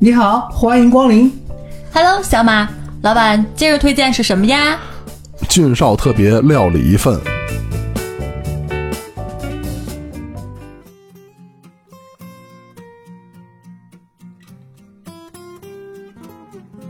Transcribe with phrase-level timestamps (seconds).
[0.00, 1.28] 你好，欢迎光临。
[1.92, 2.68] Hello，小马，
[3.02, 4.78] 老板，今日推荐是什么呀？
[5.48, 7.20] 俊少特别料理一份。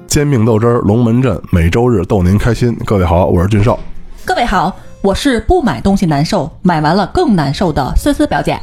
[0.06, 2.76] 煎饼豆汁儿，龙门阵，每周日逗您开心。
[2.84, 3.80] 各位好，我是俊少。
[4.26, 8.60] 各位好，我是不买东西难受，买完了更难受的思思表姐。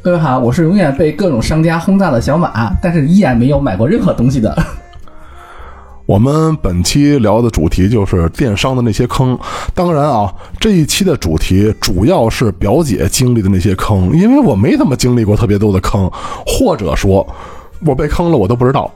[0.00, 4.56] 各位好，我是永远被各种商家轰炸的小马，但是依然没有买过任何东西的。
[6.06, 9.36] 我们本期聊的主题就是电商的那些坑。
[9.74, 16.08] 当然啊，这一期的主题主要是表姐经历的那些坑，因为我没怎么经历过特别多的坑，
[16.46, 17.26] 或者说，
[17.84, 18.88] 我被坑了我都不知道。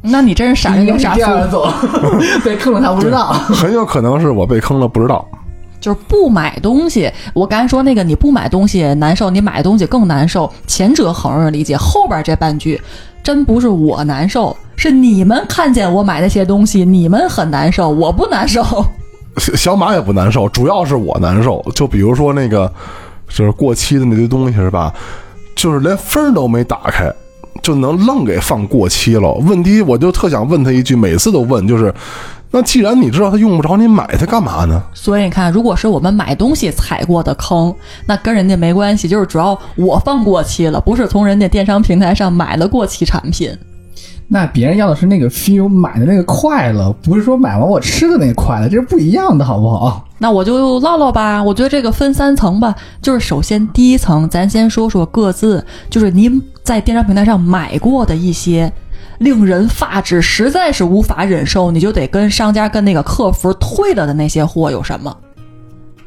[0.00, 1.62] 那你真是傻人有傻福，
[2.42, 3.32] 被坑了，他不知道。
[3.32, 5.28] 很有可能是我被坑了，不知道。
[5.86, 7.08] 就是不买东西。
[7.32, 10.52] 我刚才说那个，你不买东西难受，你买东西更难受。
[10.66, 12.80] 前者很容易理解，后边这半句
[13.22, 18.64] 真不是我难受，是你们看见我买那些东西，你们很难受，我不难受。
[19.36, 21.64] 小 小马也不难受，主要是我难受。
[21.72, 22.72] 就比如说那个，
[23.28, 24.92] 就是过期的那堆东西是吧？
[25.54, 27.08] 就是连封都没打开，
[27.62, 29.32] 就能愣给放过期了。
[29.34, 31.94] 问题我就特想问他一句，每次都问，就是
[32.56, 34.82] 那既然你知道它用不着，你买它干嘛呢？
[34.94, 37.74] 所以你看，如果是我们买东西踩过的坑，
[38.06, 43.54] 那跟人家没关系，就是主要我放过期了，不是从人家电商平台上买了过期产品。
[44.28, 50.02] 那别人要的是那个 feel，买的那个快乐，不是说买完我吃的那个快乐，这是不一样的，好不好？
[50.16, 58.72] 那我就唠唠吧，我觉得这个分三层吧，就是首先第一层，咱先说说各自，就是您在电商平台上买过的一些
[59.18, 65.16] 令人发指、实在是无法忍受，你就得跟商家、跟那个客服退了的那些货有什么？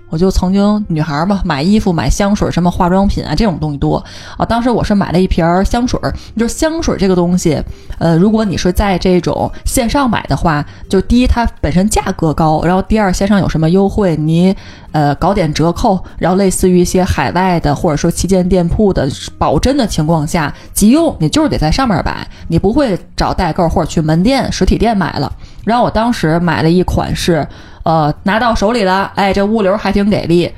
[0.09, 4.03] 我就曾经女孩嘛，买衣服、买香水、什么化妆品啊，这种东西多
[4.37, 4.45] 啊。
[4.45, 7.61] 当时我是买了一瓶儿香水儿，就是香水这个东西，
[7.99, 14.55] 呃，如果你是在这种线上买的话，就第一它本身价格高，然后第二线上有什么优惠，你
[14.91, 25.31] 呃搞点折扣，然后类似于一些海外的或者说旗舰店铺的保真的情况下，急用你就是得在上面买，你不会找代购或者去门店实体店买了。
[25.69, 27.47] 然后我当时买了一款是，
[27.83, 30.51] 呃，拿到手里了，哎，这物流还挺给力。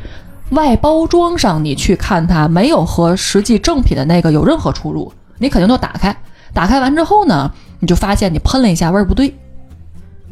[0.51, 6.15] 外包装上你去看它，没有和实际正品的那个有任何出入，你肯定都打开。
[6.53, 9.35] 打开完之后呢，你就发现你喷了一下味儿不对，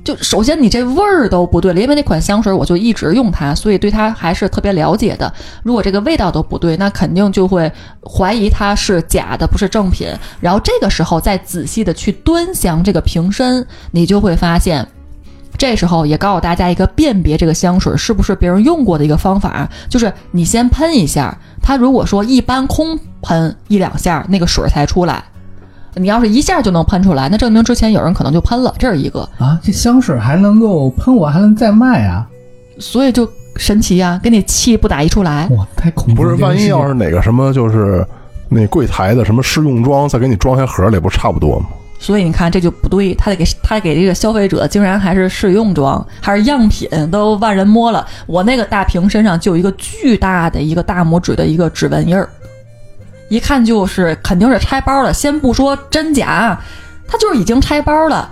[0.10, 5.32] 就首先你这味儿都不对了，因为那款香水我就一直用它，所以对它还是特别了解的。
[5.62, 7.72] 如果这个味道都不对，那肯定就会
[8.02, 10.08] 怀疑它是假的，不是正品。
[10.42, 14.88] 然后这个时候再仔细的去端详这个瓶身，你就会发现。
[15.60, 25.24] 这时候也告诉大家一个辨别这个香水是不是别人用过的一个方法，就是你先喷一下，它如果说一般空喷一两下，那个水才出来。
[25.96, 32.28] 你要是一下就能喷出来，那证明之前有人可能就喷了，这是一个，啊，这香水还能够喷我，还能再卖啊！
[32.78, 35.48] 所以就神奇呀、给你气不打一处来。
[35.52, 36.32] 哇，太恐怖了！
[36.32, 38.06] 不是，万一要是是哪个什么就是
[38.48, 41.66] 那柜台的什么试用装，再给你装下盒里，不差不多吗？
[42.02, 48.08] 所以你看这就不对，他得给他给这个消费者竟然还是试用装，还是样品，都万人摸了。
[48.26, 52.30] 我那个大瓶身上就有一个巨大的一个大拇指的一个指纹印儿，
[53.30, 55.14] 一看就是肯定是拆包了。
[55.14, 56.60] 先不说真假，
[57.08, 58.30] 它就是已经拆包了，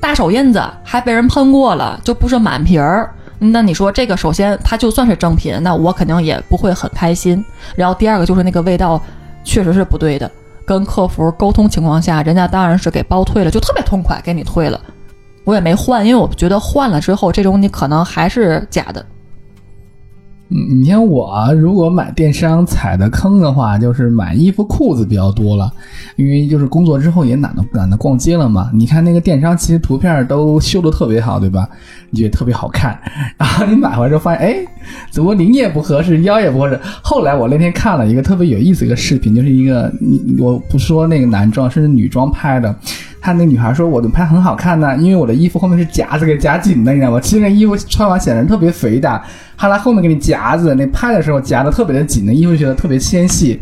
[0.00, 3.12] 大手印子还被人喷过了，就不是满瓶儿。
[3.38, 7.44] 那你说这个，首先它就算是正品，那我肯定也不会很开心。
[7.74, 9.00] 然后第二个就是那个味道
[9.44, 10.30] 确实是不对的。
[10.64, 14.80] 跟客服沟通情况下，人家当然是给包退了，就特别痛快给你退了。
[15.44, 19.04] 我也没换，因为我觉得换了之后，这种你可能还是假的。
[20.48, 25.68] 嗯，你像我如果买电商踩的坑的话，就是买衣服裤子比较多了，
[26.14, 28.70] 因为就是工作之后也懒得懒得逛街了嘛。
[28.72, 31.68] 你看那个电商，其实图片都修的特别好，对吧？
[32.10, 32.96] 你觉得特别好看，
[33.36, 34.56] 然后你买回来之后发现，哎，
[35.10, 36.78] 怎么领也不合适，腰也不合适。
[37.02, 42.72] 后来我那天看了一个特别有意思一个视频，就是一个你我不说那个男装，甚至女装拍的。
[43.26, 47.18] 看那女孩说：“我的拍很好看呢，因为我的衣服后面是夹子给夹紧的，你知道吗？
[47.20, 49.20] 其实那衣服穿完显得特别肥大，
[49.56, 53.58] 后来后面给你夹子，那拍的时候夹的特别的紧，那衣服觉得特别纤细。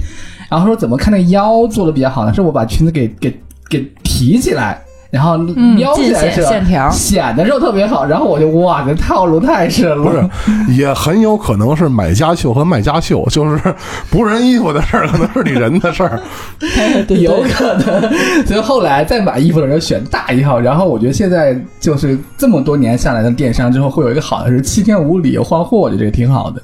[0.51, 2.35] 然后说怎么看那腰做的比较好呢？
[2.35, 3.35] 是我把裙子给给
[3.71, 4.79] 给提起来，
[5.15, 8.05] 然后嗯腰起来尽显的时候线条显得时候特别好。
[8.05, 10.03] 然后我就哇，这套路太深了。
[10.03, 10.29] 不是，
[10.75, 13.75] 也很有可能是买家秀和卖家秀， 就是
[14.11, 16.21] 不是人衣服的事儿，可能是你人的事儿。
[17.07, 18.13] 对有可能，
[18.45, 20.59] 所以后来再买衣服的时候选大一号。
[20.59, 26.61] 然后我觉得现在就是这么多年下来的电商之后，会有一个好的是七天无理由换货，我觉得这个挺好的。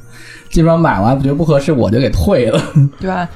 [0.50, 2.60] 基本上买完觉得不合适，我就给退了。
[2.98, 3.28] 对吧？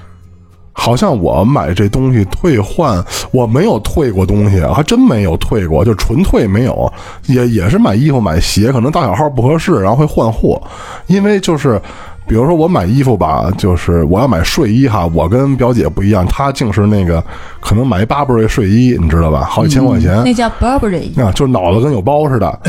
[0.74, 6.92] 好像我买这东西退换，我没有退过东西，还真没有退过，就纯退没有，
[7.26, 10.60] 也也是买衣服买鞋，可能大小号不合适，然后会换货，
[11.06, 11.80] 因为就是。
[12.26, 17.22] 比如说我买衣服吧，就是我要买睡衣哈，我跟表姐不一样，她竟是那个
[17.60, 19.44] 可能买一 Burberry 睡衣，你知道吧？
[19.44, 22.60] 好几千块钱，那叫 Burberry，啊，就是脑子跟有包似的，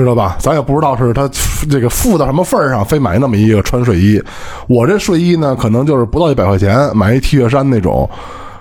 [0.00, 0.36] 知道吧？
[0.38, 1.28] 咱也不知道是他
[1.68, 4.22] 这个富到什么份儿上，非买那么一个穿睡衣。
[4.66, 8.08] 我这睡衣呢，可能就是不到一百块钱买一 T 恤衫那种，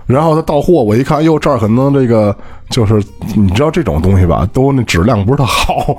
[0.06, 2.36] 然后他到货，我一看，哟，这儿可能这个
[2.70, 3.02] 就是
[3.36, 5.98] 你知道这种东西吧，都那质量不是特好。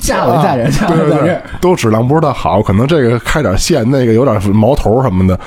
[0.00, 5.38] 价位在这，价对对对位在这。，都质量不是特好，可能这个开点线，那个有点毛头什么的。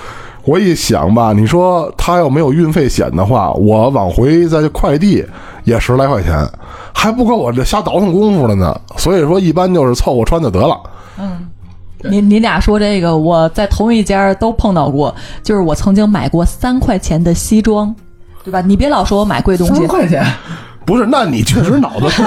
[0.44, 5.24] 我一想吧，你说他要没有运费险的话，我往回再快递
[5.64, 6.48] 也十来块钱，
[6.94, 8.76] 还不够我这瞎倒腾功夫了呢。
[8.98, 10.80] 所以说，一般就是凑合穿就得了。
[11.20, 11.48] 嗯
[12.04, 17.96] 您您俩说这个，我在同一家都碰到过，就是我曾经买过三块钱的西装，
[18.44, 18.60] 对吧？
[18.60, 20.26] 你别老说我买贵东西三，块钱，
[20.84, 22.24] 不是，那你确实脑子是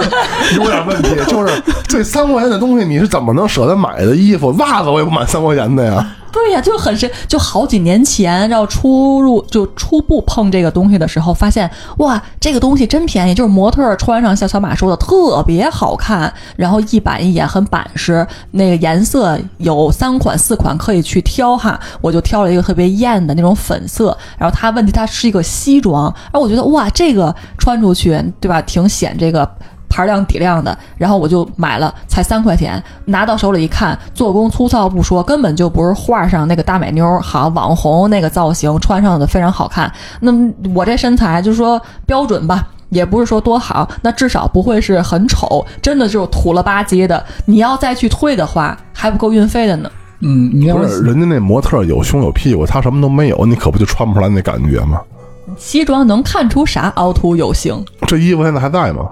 [0.57, 1.17] 有点问题。
[1.27, 4.53] 就是这三块钱的东西，你是怎么能舍得买的衣服？
[4.59, 6.07] 袜子我也不买三块钱的呀。
[6.35, 29.49] 对呀，就很深，就好几年前，然后初入就初步碰这个东西的时候，发现哇，这个东西真便宜，就是模特穿上像小马说的特别好看，然后一板一眼很板实，那个颜色有三款四款可以去挑哈，我就挑了一个特别艳的那种粉色，然后它问题它是一个西装，然后我觉得哇，这个穿出去对吧，挺显这个。
[29.95, 39.93] 牌量底量的，然后我就买了，才三块钱，拿到手里一看，做工粗糙不说，根本就不是画上那个大美妞儿，好网红那个造型，穿上的非常好看。
[40.19, 42.67] 那么我这身材就是说标准吧。
[42.91, 47.25] 也不是说多好，那至少不会是很丑，真的就是土了吧唧的。
[47.45, 49.91] 你要再去退的话，还不够运费的呢。
[50.21, 55.01] 嗯，你要不是，人家那模特有胸有屁股，他什么都没有，你可不就穿不出来那感觉吗？
[55.59, 57.85] 西装能看出啥凹凸有形？
[58.07, 59.09] 这衣服现在还在吗？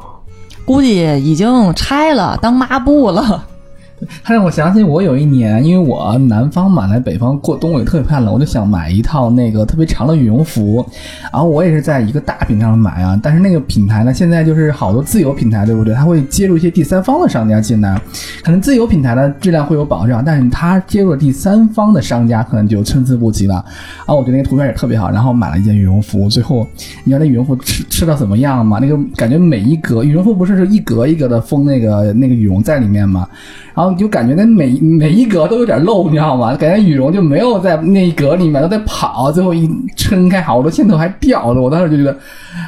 [0.64, 3.44] 估计已经拆了，当抹布了。
[4.22, 10.84] 它让我想起我有一年，因为我南方嘛，来北方过冬我也特别怕冷，我就想买一套那个特别长的羽绒服，
[11.32, 15.94] 然后我也是在一个大品牌上买啊，但是那个品牌呢，现在就是好多自有品牌，对不对？
[15.94, 18.00] 它会接入一些第三方的商家进来，
[18.42, 23.64] 可能自有品牌的质量会有保障，但是它接入了第三方的商家，可能就参差不齐了。
[23.98, 26.66] 然后我觉得那个图片也特别好，然后买了一件羽绒服，最后
[27.04, 28.78] 你知道那羽绒服吃吃到怎么样吗？
[28.80, 33.28] 那个感觉每一格羽绒服不是是一格一格的封那个那个羽绒在里面吗？
[33.74, 36.56] 然后你就感觉那每每一格都有点漏，你知道吗？
[36.56, 41.60] 感觉羽绒就没有在那一格里面，都在跑，最后一撑开，好多线头还掉了。
[41.60, 42.16] 我当时就觉得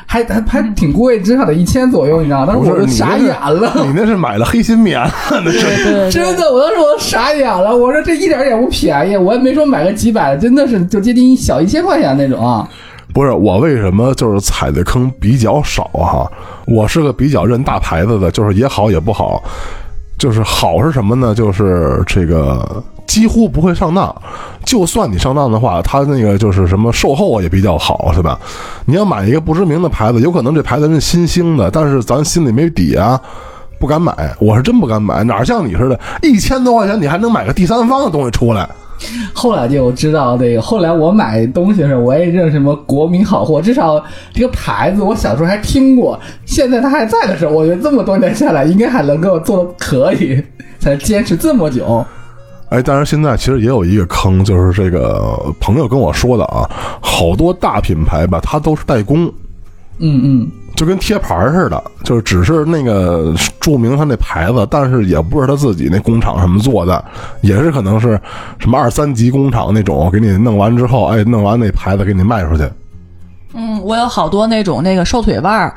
[0.06, 2.46] 还还还挺贵，至少得一千左右，你知道吗？
[2.46, 3.72] 当时，我就傻眼了。
[3.86, 5.00] 你那是买了黑心棉，
[5.30, 6.10] 那是。
[6.12, 12.68] 真的，我当时我傻眼了，我说这一点也不便宜，我也没说买个几百，真的是就接近一小一千块钱那种啊。
[13.12, 16.28] 不是我为什么就是踩的坑比较少哈？
[16.66, 19.42] 我是个比较认大牌子的，就是也好也不好。
[20.18, 21.34] 就是好是什么呢？
[21.34, 24.14] 就是这个几乎不会上当，
[24.64, 28.38] 就算你上当的话，他那个就是什么售后啊也比较好，是吧？
[28.86, 33.20] 你要买一个不知名的牌子，有可能这牌子是新兴的，但是咱心里没底啊，
[33.78, 34.34] 不敢买。
[34.38, 38.68] 我是真不敢买，哪像你似的，一千多块钱你还能买个第三方的东西出来？
[39.34, 44.02] 后来就知道这个，后来我买东西的时候，我也认什么国民好货，至少
[44.32, 50.42] 这个牌子我小时候还听过，现在它还在的时候，我觉得这么多年下来，应该还能够做的可以，
[50.78, 52.04] 才坚持这么久。
[52.70, 56.68] 哎，但是现在其实也有一个坑，就是这个朋友跟我说的啊，
[57.00, 59.26] 好多大品牌吧，它都是代工，
[59.98, 67.04] 嗯嗯，就跟贴牌似的，就是只是那个注明他那牌子，但是也不是他自己那工厂什么做的，
[67.42, 68.20] 也是可能是
[68.58, 72.68] 什么二三级工厂那种，给你弄完之后，哎，弄完那牌子给你卖出去。
[73.54, 75.74] 嗯，我有好多那种那个瘦腿袜儿，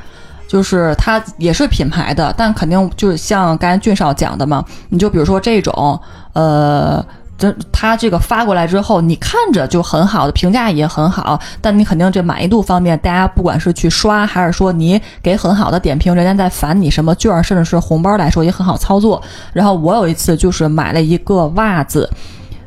[0.48, 6.00] 就是它也是品牌的，但肯定就是像刚才俊少讲的嘛，你就比如说这种，
[6.34, 7.06] 呃。
[7.38, 19.22] 这它这个发过来之后，你看着就很好的评价也很好，但你肯定这满意度方面，大家不管是去刷，还是说你给很好的点评，人家在返你什么券，甚至是红包来说也很好操作。
[19.53, 22.10] 然后我有一次就是买了一个袜子，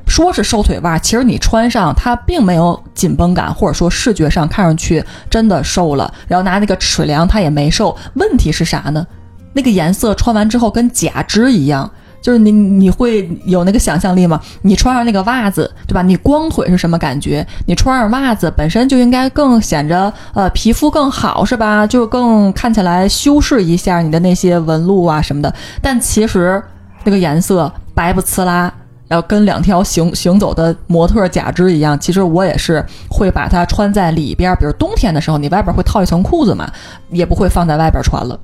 [0.07, 6.15] 说是瘦腿袜，其实你穿上它并没有紧绷感，或者说视觉上看上去真的瘦了。
[6.29, 7.97] 然后拿那个尺量，它也没瘦。
[8.15, 9.05] 问题是啥呢？
[9.53, 11.91] 那个颜色穿完之后跟假肢一样。
[12.21, 14.41] 就是你你会有那个想象力吗？
[14.63, 16.03] 你穿上那个袜子，对吧？
[16.03, 17.47] 你光腿是什么感觉？
[17.67, 21.87] 你穿上袜子本身就应该更显着呃皮肤更好，是吧？
[21.87, 25.55] 就更看起来修饰一下你的那些纹路啊什么的。
[25.83, 26.63] 但其实
[27.05, 28.73] 那个颜色白不呲啦，
[29.09, 34.55] 要跟两条行行走的模特假肢一样，其实我也是会把它穿在里边。
[34.57, 36.71] 比如冬天的时候，你外边会套一层裤子嘛，
[37.11, 38.39] 也不会放在外边穿了。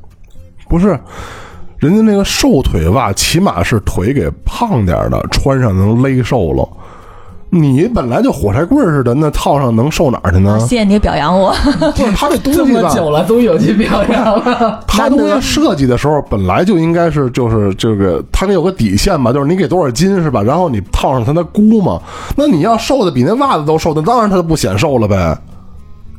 [0.69, 0.99] 不是，
[1.79, 6.69] 人家那个瘦腿袜，起码是腿给胖点儿的，穿上能勒瘦了。
[7.49, 10.59] 你本来就火柴棍似的，那套上能瘦哪儿去呢？
[10.59, 11.55] 谢谢你表扬我，
[11.95, 12.67] 不是他这东西吧？
[12.67, 14.81] 这么久了，终于有去表扬了。
[14.87, 20.43] 他东西设计的时候本来就应该是就是这个，他得有个底线吧，就是你给多少斤是吧？
[20.43, 22.01] 然后你套上它的箍嘛。
[22.37, 25.39] 那你要瘦的比那袜子都瘦，那当然它就不显瘦了呗。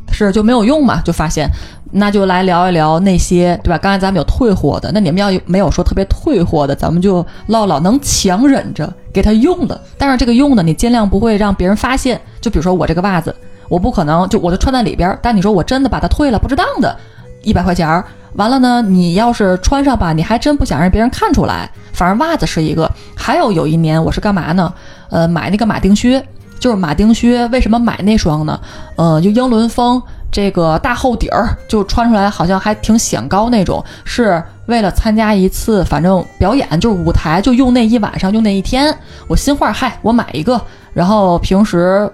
[0.10, 1.02] 是就没有用嘛？
[1.02, 1.48] 就发现，
[1.92, 3.78] 那就来聊一聊那些对吧？
[3.78, 9.80] 刚才咱们有退货的，那你们要有没有说特别退货的，咱们就唠唠能强忍着给他用的。
[9.98, 12.20] 但是这个用的你尽量不会让别人发现。
[12.42, 13.34] 就比如说我这个袜子，
[13.70, 16.96] 我不可能就我就穿在里边，但你说我真的把它退了，不值当的，
[17.44, 18.04] 一百块钱儿，
[18.34, 21.70] 完了呢，你要是穿上吧，你还真不想让别人看出来。
[21.94, 24.74] 反正袜子是一个，还有有一年我是干嘛呢？
[25.10, 26.24] 呃，买那个马丁靴。
[26.60, 28.60] 就是马丁靴，为什么买那双呢？
[28.96, 38.96] 呃，就英伦风这个大厚底儿，就穿出来好像还挺显高那种，是为了参加一次反正表演，就是舞台，就用那一晚上，用那一天。
[39.28, 40.62] 我心话，嗨，我买一个，
[40.94, 42.10] 然后平时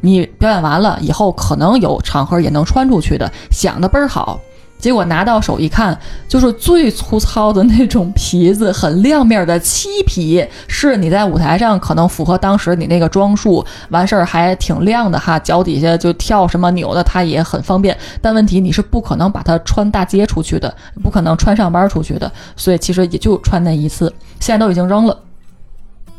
[0.00, 4.40] 你表演完了以后，可能有场合也能穿出去的，想的倍儿好。
[4.78, 17.96] 结果拿到手一看，就是最粗糙的那种皮子，很亮面的漆皮，是你在舞台上可能符合当时你那个装束，完事儿还挺亮的哈，脚底下就跳什么扭的，它也很方便。
[18.22, 25.18] 但问题你是不可能把它穿大街出去的，不可能穿上班出去的，所以其实也就穿那一次，现在都已经扔了，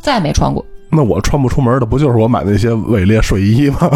[0.01, 0.65] 再没穿过。
[0.91, 3.89] 那我穿不出门的不就是我买那些伪劣睡衣吗？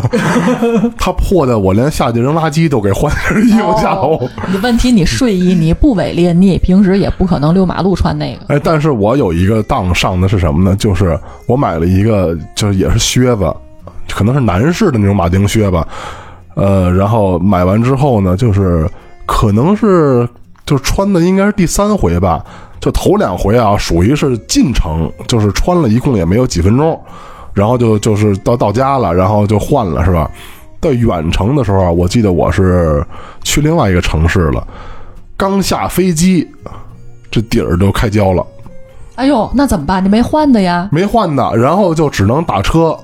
[0.97, 4.19] 它破的我连下去扔垃圾都给换件衣服下楼。
[4.51, 8.53] 你问题你睡衣你不伪劣，你也平时也不可能溜马路穿那个。
[8.53, 10.75] 哎，但是我有一个当上的是什么呢？
[10.75, 13.51] 就是我买了一个，就是也是靴子，
[14.11, 15.87] 可能是男士的那种马丁靴吧。
[16.55, 18.87] 呃，然后买完之后呢，就是
[19.25, 20.29] 可能是
[20.63, 22.45] 就穿的应该是第三回吧，
[22.83, 26.99] 就头两回啊，属于是进城，就是穿了一共也没有几分钟，
[27.53, 30.29] 然后就就是到到家了，然后就换了是吧？
[30.81, 33.01] 到远程的时候啊，我记得我是
[33.41, 34.67] 去另外一个城市了，
[35.37, 36.45] 刚下飞机，
[37.31, 38.45] 这底儿就开胶了。
[39.15, 40.03] 哎呦，那怎么办？
[40.03, 40.89] 你没换的呀？
[40.91, 42.99] 没换的，然后就只能打车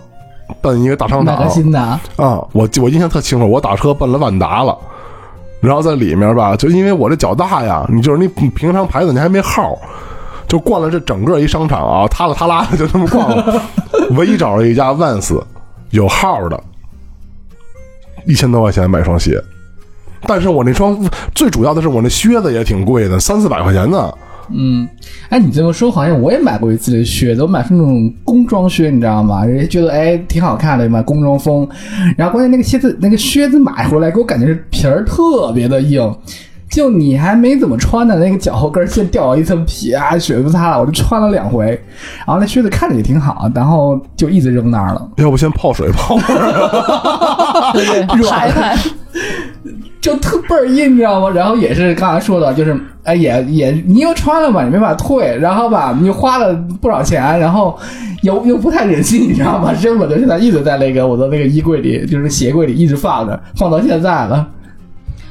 [0.61, 2.45] 奔一个大商场买个新的啊，啊。
[2.51, 4.77] 我我印象特清楚，我打车奔了万达了，
[5.61, 9.77] 然后在里面吧，就因为我这脚大呀，你就是你平常牌子你还没号，
[10.47, 13.61] 就逛了这整个一商场啊，塌了塌拉的就这么逛了，
[14.11, 15.45] 唯一找着一家万斯
[15.89, 16.63] 有号的，
[18.25, 19.41] 一千多块钱买双鞋。
[20.27, 20.97] 但是我那双
[21.33, 24.13] 最主要的是我那靴子也挺贵的，三四百块钱呢。
[24.51, 24.87] 嗯，
[25.29, 29.43] 哎，你这么说好像我也买过一次这靴子，我买是那种工装靴，你知道吗？
[29.45, 31.67] 人家觉得哎挺好看的嘛，工装风。
[32.17, 36.13] 然后关键那个靴子，那个靴子买回来给我感觉是皮儿特别的硬，
[36.69, 41.67] 就你还没怎么穿呢，那个脚后跟儿先掉了一层皮啊，血都擦了，我就穿了两回。
[42.25, 45.09] 然后那靴子看着也挺好，然后就一直扔那儿了。
[45.17, 47.71] 要不先泡水泡会儿？
[47.73, 48.77] 对 对， 排排。
[50.01, 51.29] 就特倍儿硬，你知道吗？
[51.29, 57.77] 然后也是刚才说的，就是哎，也也你又穿了嘛，你没法退，然后吧，你花了不少钱，然后
[58.23, 59.73] 又又不太忍心，你知道吗？
[59.81, 64.47] 扔了就现在一直在那个我的那个衣柜里，就是鞋柜里一直放着，放到现在了。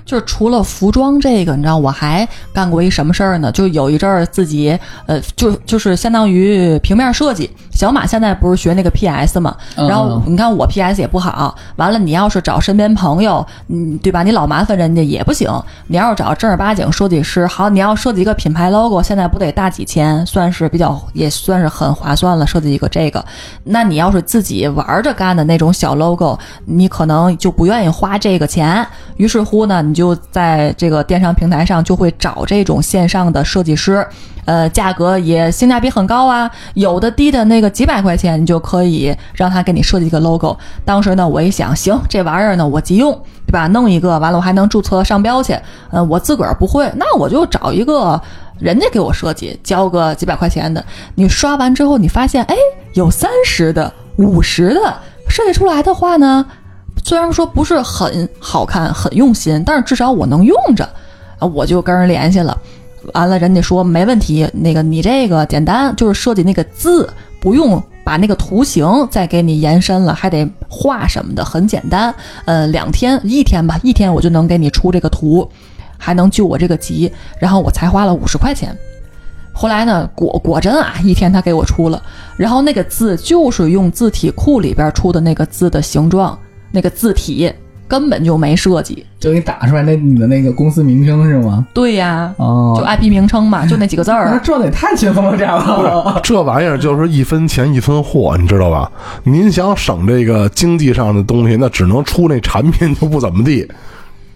[0.08, 3.52] 就是除了服装这个，你知道我还干过一什么事儿呢？
[3.52, 7.50] 就有一阵儿自己，呃，就就是相当于平面设计。
[7.70, 14.22] 小马现在不是学那个 PS 嘛，嗯然后你看我 PS 也不好，完了你要是找身边朋友，嗯，对吧？
[14.22, 15.48] 你老麻烦人家也不行。
[15.88, 22.46] 你要是找正儿八经设计师，好，你要设计一个品牌 logo，现在不得大几千，算是比较也算是很划算了。
[22.46, 23.22] 设计一个这个，
[23.64, 28.84] 那你要是自己玩着干的那种小 logo，你可能就不愿意花这个钱。
[29.18, 34.06] 于是乎呢，你就在这个电商平台上就会找这种线上的设计师，
[34.44, 40.56] 呃，价格也性价比很高啊，有的低的那个几百块钱，你就可以让他给你设计一个 logo。
[40.84, 43.10] 当时呢，我一想，行，这玩意儿呢我急用，
[43.44, 43.66] 对吧？
[43.66, 45.58] 弄一个完了，我还能注册商标去。
[45.90, 48.20] 呃，我自个儿不会，那我就找一个
[48.60, 50.84] 人家给我设计，交个几百块钱的。
[51.16, 52.54] 你刷完之后，你发现，哎，
[52.94, 54.94] 有三十的、五十的，
[55.28, 56.46] 设计出来的话呢，
[57.04, 60.88] 虽然说不是很好看、很用心，但是至少我能用着，
[61.38, 62.56] 啊，我就跟人联系了。
[63.14, 67.08] 完了，人家说没问题，那个你这个简单，就是设计那个字，
[67.40, 72.14] 不用把那个图形再给你延伸了，还得画什么的，很简单。
[72.44, 75.48] 呃，两天一天吧，一天我就能给你出这个图，
[75.96, 77.10] 还能救我这个急。
[77.38, 78.76] 然后我才花了五十块钱。
[79.52, 82.02] 后来呢，果果真啊，一天他给我出了，
[82.36, 86.38] 然后那个字就是用字体库里边出的那个字的形状，
[86.70, 87.52] 那个字体
[87.86, 89.04] 根本就没设计。
[89.18, 91.66] 就给你打出来那你的那个公司名称是吗？
[91.74, 94.38] 对呀，哦，就 IP 名称嘛，就那几个字那儿。
[94.44, 96.20] 赚的也太轻松了，这样吧？
[96.22, 98.90] 这玩意儿就是一分钱一分货，你知道吧？
[99.24, 103.68] 您想省这个经济上的东西，那只能出那产品就不怎么地。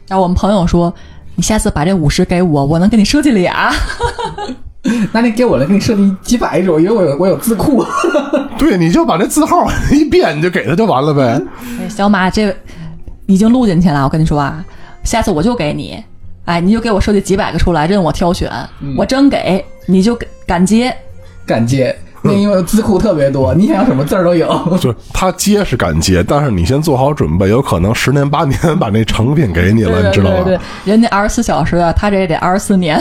[0.08, 0.92] 然后我们朋友说，
[1.36, 3.72] 你下次把这五十给我，我能给你设计俩。
[5.12, 7.84] 那你给我了，给你设计几百种，因为我有我有字库。
[8.58, 11.40] 对，你就把这字号一变，你就给他就完了呗。
[11.80, 12.54] 哎小马，这
[13.26, 14.64] 已经录进去了，我跟你说啊，
[15.04, 16.02] 下次我就给你，
[16.44, 18.50] 哎，你就给我设计几百个出来，任我挑选，
[18.96, 20.94] 我真给你就敢接。
[21.44, 24.48] 敢接，那因为字库特别多，你想要什么字儿都有。
[24.80, 30.42] 就是他接是敢接，但是你先做好准备，有可能十年八年把那成品给你了，对你知道吧？
[30.44, 33.00] 对对，人家二十四小时的，他这也得二十四年。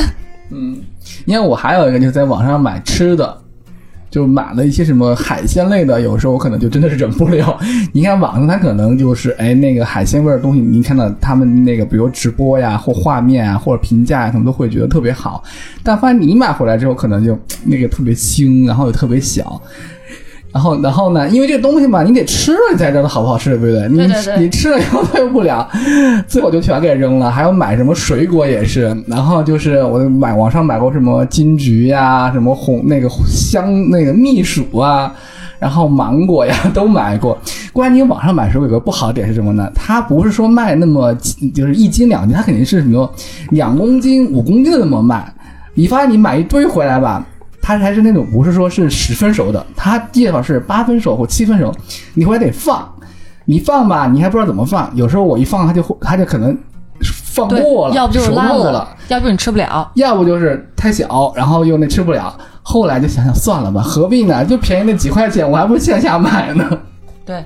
[1.26, 3.38] 你看我还有一个就是在网上买吃的，
[4.10, 7.58] 就买了一些什么海鲜类的，有时候我可能就真的是忍不了。
[7.94, 15.44] 你看网上它可能就是哎那个海鲜味的东西，你看到他们那个比如直播呀或画面啊或者评价呀，可能都会觉得特别好，
[15.84, 19.62] 但发现你买回来之后可能就那个特别腥，然后又特别小。
[20.54, 21.30] 然后，然后呢？
[21.30, 23.88] 因为这个东西嘛，你得吃了你才知道它好不好吃，对不对？
[23.88, 25.70] 你你吃了以后退不了，
[26.28, 27.32] 最后就全给扔了。
[27.32, 35.14] 还有买什么水果也是，然后就是我买网上买过什么金桔呀、什么红那个香那个蜜薯啊，
[35.58, 37.38] 然后芒果呀都买过。
[37.72, 39.72] 关键你网上买水果有个不好的点是什么呢？
[39.74, 41.16] 它不是说卖那么
[41.54, 43.10] 就是一斤两斤，它肯定是什么
[43.52, 45.34] 两公斤、五公斤的那么卖。
[45.74, 47.26] 你发现你买一堆回来吧，
[47.62, 51.74] 它还是那种不是说是十分熟的，它介绍是八分熟或七分熟，
[52.14, 52.92] 你回来得放，
[53.46, 56.58] 你放吧，你还不知道怎么放，有时候我一放它就它就可能
[57.02, 59.92] 放过，了，要不就是烂熟透了，了，要不你吃不了。
[59.96, 62.36] 要不就是太小，然后又那吃不了。
[62.64, 64.46] 后来就想想算了吧，何必呢？
[64.46, 66.78] 就便宜那几块钱，我还不如线下买呢。
[67.26, 67.44] 对，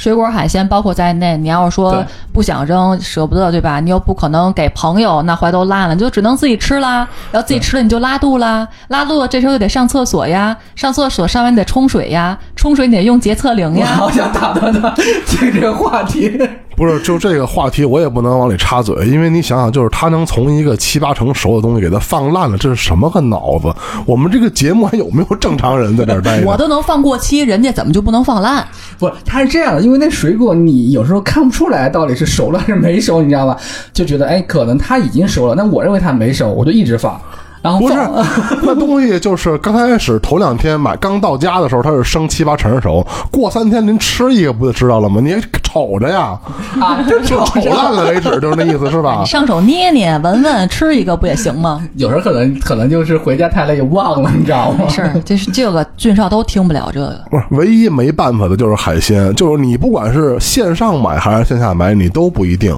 [0.00, 2.02] 水果海鲜包括在内，你要是说
[2.32, 3.80] 不想扔，舍不得，对吧？
[3.80, 7.06] 你又不可能给朋友，那怀都烂了，你就只能自己吃啦。
[7.30, 13.88] 然后自己吃了你就拉肚啦，拉肚了这时候就得上厕所呀，上厕所上完你得冲水呀，冲水你得用洁厕灵我呀。
[13.88, 14.88] 好想打断他
[15.26, 16.40] 这这个话题。
[16.80, 23.70] 不是，就这个话题我也不能往里插嘴，因为你想想，就是他能从一个七八成熟的东西给它放烂了，这是什么个脑子？
[24.06, 26.46] 我们这个节目还有没有正常人在这儿待着？
[26.46, 28.66] 我都能放过期，人家怎么就不能放烂？
[28.98, 33.54] 不，他是这样的，因为那水果你有时候看不出来到底是熟了还是没熟，你知道吧？
[33.92, 37.20] 就觉得哎，可能他已经熟了，那我认为他没熟，我就一直放，
[37.62, 37.94] 然后不是，
[38.62, 45.20] 那东西就是刚开始头两天买，刚到家的时候它是生七八成熟，过三天您吃一个不就知道了吗？
[45.22, 46.38] 你瞅着呀，
[46.80, 49.26] 啊， 就就瞅烂了为止，就是那意思是吧你？
[49.26, 51.80] 上手捏捏闻闻，吃一个不也行吗？
[51.96, 54.84] 有时候可能可能就是回家太累忘了，你知道吗？
[54.84, 57.24] 没事儿，这是这个俊少都听不了这个。
[57.30, 62.76] 不是，唯一没办法的就是海鲜，就是你不管是线上买还是线下买，你都不一定。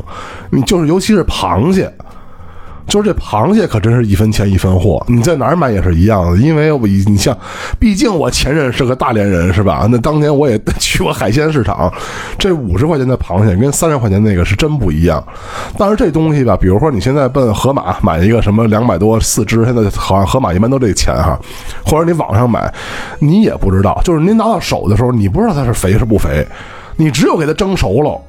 [0.51, 1.91] 你就是尤其是螃蟹，
[2.93, 6.37] 就是这螃蟹可真是一分钱一分货，你在哪儿买也是一样的。
[6.37, 7.35] 因为我你像，
[7.79, 9.89] 毕竟我前任是个大连人是吧？
[9.91, 11.91] 那当年我也 去过海鲜市场，
[12.39, 15.25] 这五十块钱的螃蟹跟三十块钱那个是真不一样。
[15.79, 21.41] 但是这东西吧，比如说你现在奔盒马买一个什么两百多四只，现在好像盒马一般都这钱哈，
[21.87, 22.71] 或者你网上买，
[23.21, 26.47] 你也不知道，就是您拿到手的时候，你不知道它是肥是不肥，
[26.97, 28.21] 你只有给它蒸熟了。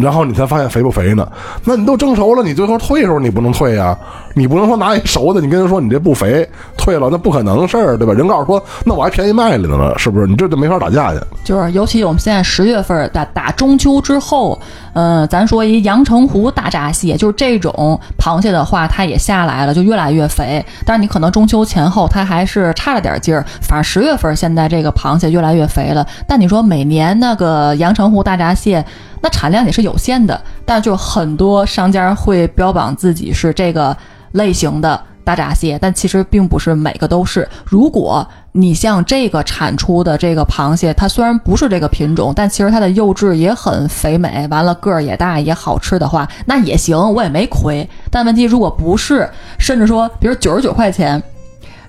[0.00, 1.26] 然后你才发现肥不肥呢？
[1.64, 3.96] 那你都蒸熟了，你最后退的时候你不能退呀，
[4.34, 8.12] 你不能说拿一熟的，你跟人说你这不肥，退了那不可能事儿，对吧？
[8.12, 10.26] 人告诉说那我还便宜卖了呢，是不是？
[10.26, 11.20] 你这就没法打架去。
[11.44, 14.58] 就是，尤其我们现在十月份打打中秋之后，
[14.94, 20.64] 嗯、咱说一阳澄湖大闸蟹，就是这种螃蟹的话，它也下来了，就越来越肥。
[20.84, 26.06] 但是你可能中秋前后它还是差了点劲儿，反正十月份现在这个螃蟹越来越肥了。
[26.26, 28.84] 但你说每年那个阳澄湖大闸蟹，
[29.20, 33.96] 那产量也是有限的，但就很多商家会标榜自己是这个
[34.32, 37.48] 类型的大闸蟹，但其实并不是每个都是。
[37.64, 47.88] 如果你像这个产出的这个螃蟹，它虽然不是这个品种，但其实它的幼质也很肥美，完了个儿也大，也好吃的话，那也行，我也没亏。
[48.10, 49.28] 但问题如果不是，
[49.58, 51.22] 甚至说，比如九十九块钱，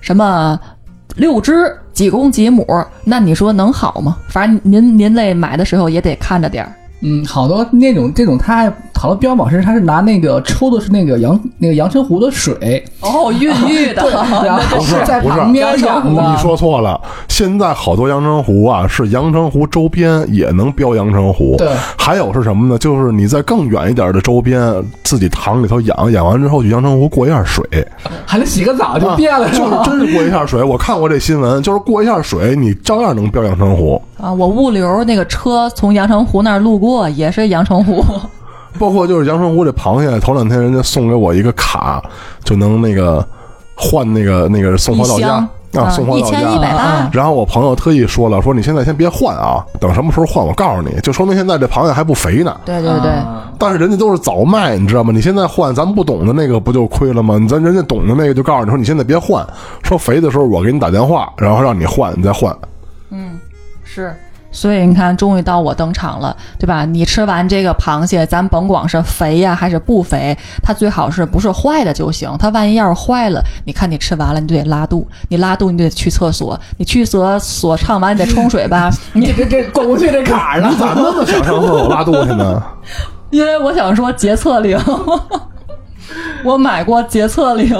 [0.00, 0.58] 什么
[1.16, 2.66] 六只几公几母，
[3.04, 4.18] 那你说能好吗？
[4.28, 6.72] 反正您您那买的时候也得看着点儿。
[7.02, 14.02] 嗯，好多那种这种他还好多标榜是他是拿那个抽的是那个阳那个阳澄湖的水，哦，孕育的，
[14.44, 16.22] 然后不是在旁边养的。
[16.30, 21.56] 你说错了，现在好多阳澄湖啊，是阳澄湖周边也能标阳澄湖。
[21.58, 22.78] 对，还有是什么呢？
[22.78, 24.60] 就是你在更远一点的周边，
[25.02, 27.64] 自己塘里头养，养完之后去阳澄湖过一下水，
[28.24, 30.62] 还能洗个澡就变了，啊就是 真是过一下水。
[30.62, 34.00] 我看过这新闻，就是过一下水，你照样能标阳澄湖。
[34.18, 34.32] 啊！
[34.32, 38.04] 我物流那个车从阳澄湖那儿路过，也是阳澄湖。
[38.78, 42.02] 包括就是阳澄湖这螃蟹，头两天人家送给我一个卡，
[42.42, 43.22] 就能那个
[43.76, 45.46] 换那个那个送货到家
[45.78, 46.38] 啊，送货到家。
[46.38, 52.58] 一千一百八，然后我朋友特意说了，说你现在先别换啊，等什么时候换，我告诉你，就说明现在这螃蟹还不肥呢。
[52.64, 55.12] 对对对，啊但是人家都是早卖，你知道吗？
[55.14, 57.38] 你现在换，咱不懂的那个不就亏了吗？
[57.46, 59.46] 咱人家懂的那个就告诉你说，你现在别换，
[59.82, 62.56] 说肥的时候我给你打电话，然后让你换，你再换。
[63.10, 63.38] 嗯
[63.84, 64.16] 是。
[64.52, 66.84] 所以你看，终于到我登场了，对吧？
[66.84, 72.30] 你吃完这个螃蟹，咱甭管是肥呀还是不肥，它最好是不是坏的就行。
[72.38, 80.72] 它万一要是坏了，你看你吃完了，你就得拉肚，你拉肚你就得去厕所，你去厕所唱完你得冲水吧， 你这这过不去这坎儿了。
[80.78, 82.62] 咋那么想上厕所拉肚去呢？
[83.30, 84.78] 因为我想说洁厕灵，
[86.44, 87.76] 我买过洁厕灵，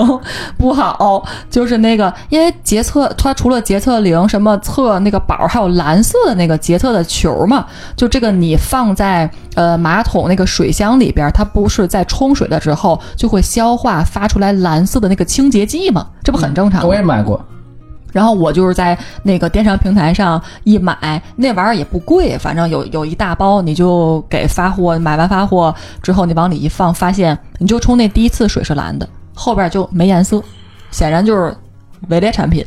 [0.56, 7.66] 不好，就是那个，因为洁厕它除了洁厕灵，什么厕那个宝，还有蓝色的那个洁厕的球嘛，
[7.96, 16.86] 就这个你放在呃马桶那个水箱里边，它不是在冲水的时候就会消化发出来蓝色的那个清洁剂嘛，这不很正常吗？
[16.86, 17.44] 我也买过，
[18.12, 30.42] 然后我就是在那个电商平台上一买，那玩意儿也不贵，反正有有一大包，你就给发货，买完发货之后你往里一放，发现你就冲那第一次水是蓝的，后边就没颜色，
[30.90, 31.56] 显然就是
[32.08, 32.64] 伪劣产品。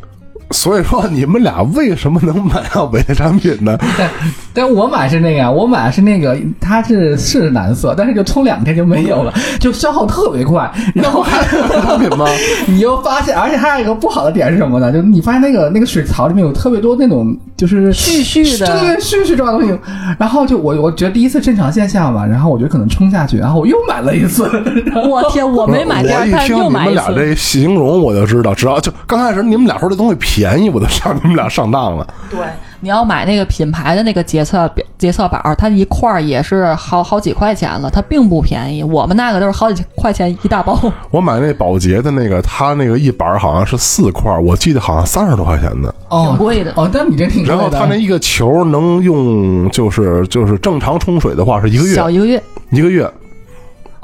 [0.52, 3.78] 所以说你们俩为什么能买到伪劣产品呢？
[3.98, 4.10] 但
[4.54, 10.72] 但我买是那个呀，我买是那个，它是是蓝色，但是就冲两天就没有了， 就消耗特别快。
[10.94, 12.26] 然后还伪产品吗？
[12.68, 14.92] 你又发现，而且还有一个不好的点是什么呢？
[14.92, 19.78] 就是你发现那个那个水槽里面有特别多那种就是絮絮的对对絮絮状的东西。
[20.18, 24.44] 然后就我我觉得第一次正常现象吧，然后我觉得可能冲下去，然后我又买了一次。
[25.10, 26.96] 我天，我没买第二摊，我一听你又买一次。
[26.96, 32.06] 们俩这形容，我就知道，只要就刚开始你们俩说这东西便宜，我都上你们俩上当了。
[32.30, 32.40] 对，
[32.82, 38.84] 你要买那个品牌的那个洁厕表洁厕板，它一块儿也是好好几块钱了，它并不便宜。
[38.84, 40.78] 我们那个都是好几块钱一大包。
[41.10, 45.96] 我买那保洁的那个，它那个一板好像是四块，我记得好像三十多块钱的。
[46.10, 47.56] 哦，挺贵的哦，但你这挺贵的。
[47.56, 53.10] 然后它那一个球能用，就是就是正常冲水的话是一个月，小一个月，一个月。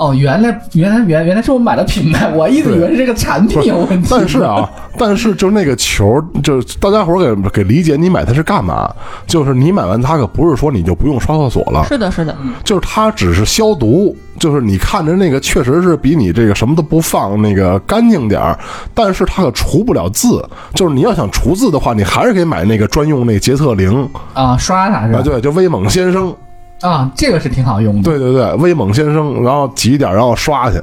[0.02, 4.08] 哦，原来原来原原来是我买的品牌，我一直以为是这个产品有问题。
[4.10, 8.92] 但是啊，但是就是那个球，就是大家伙儿给给理解，你买它是干嘛？
[9.28, 18.58] 就是你买完它可不是说你就不用刷厕所了，是的，是的，就是它只是消毒，就是你看着那个确实是比你这个什么都不放那个干净点儿，
[18.96, 20.44] 但是它可除不了字。
[20.74, 25.20] 就是你要想除字的话，你还是得买那个专用那洁厕灵啊，刷它是吧？
[25.20, 26.36] 啊，对，就威猛先生，
[26.82, 28.04] 啊，这个是挺好用的。
[28.04, 30.82] 对对对，威猛先生，然后挤一点，然后刷去。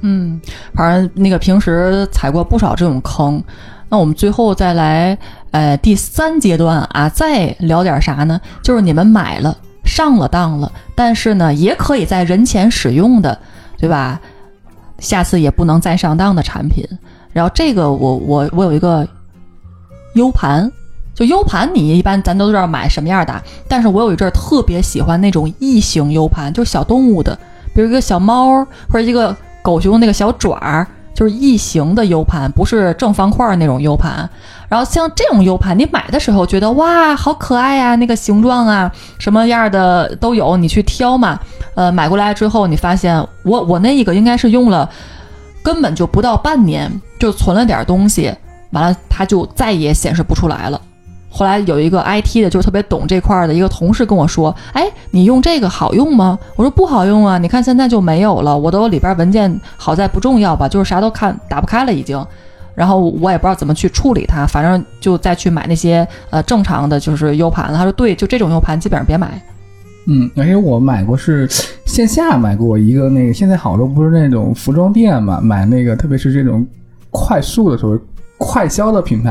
[0.00, 0.40] 嗯，
[0.74, 3.42] 反正那个平时踩过不少这种坑。
[3.88, 5.16] 那我们最后再来，
[5.52, 8.40] 呃，第三阶段啊，再聊点啥呢？
[8.62, 13.38] 就是你们买了上了当了，但是呢，也可以在人前使用的，
[13.78, 14.20] 对吧？
[14.98, 16.86] 下次也不能再上当的产品。
[17.32, 19.06] 然后这个我我我有一个
[20.14, 20.70] U 盘，
[21.14, 27.38] 就 U 盘你一般咱都知道买什么样的，但是我有一阵儿特别喜欢那种异形 U 盘，就是小动物的，
[27.74, 34.28] 比如一个小猫或者一个狗熊那个小爪儿，就是异形的 U 盘，不是正方块那种 U 盘。
[34.68, 41.38] 然后像这种 U 盘，你买的时候觉得哇，好可爱呀、那个形状啊，什么样的都有，你去挑嘛。
[41.76, 44.90] 呃，买过来之后，你发现我我那一个应该是用了
[45.62, 48.34] 根本就不到半年，就存了点东西，
[48.70, 50.80] 完了它就再也显示不出来了。
[51.36, 62.24] 后来有一个 IT 的，就是特别懂这块的一个同事跟我说：“哎，你用这个好用吗？”我说：“不好用啊，你看现在就没有了，我都里边文件好在不重要吧，就是啥都看打不开了已经。”
[62.76, 67.76] 然后我也不知道怎么去处理它，反正就再去买那些呃正常的就是 U 盘了。
[67.76, 69.42] 他说：“对，就这种 U 盘基本上别买。
[70.06, 71.48] 嗯，而且我买过是
[71.84, 76.64] 线下买过一个那个，现在好多不是那种服装店嘛，买那个特别是这种
[77.10, 77.98] 快速的时候。
[78.44, 79.30] 快销的品牌，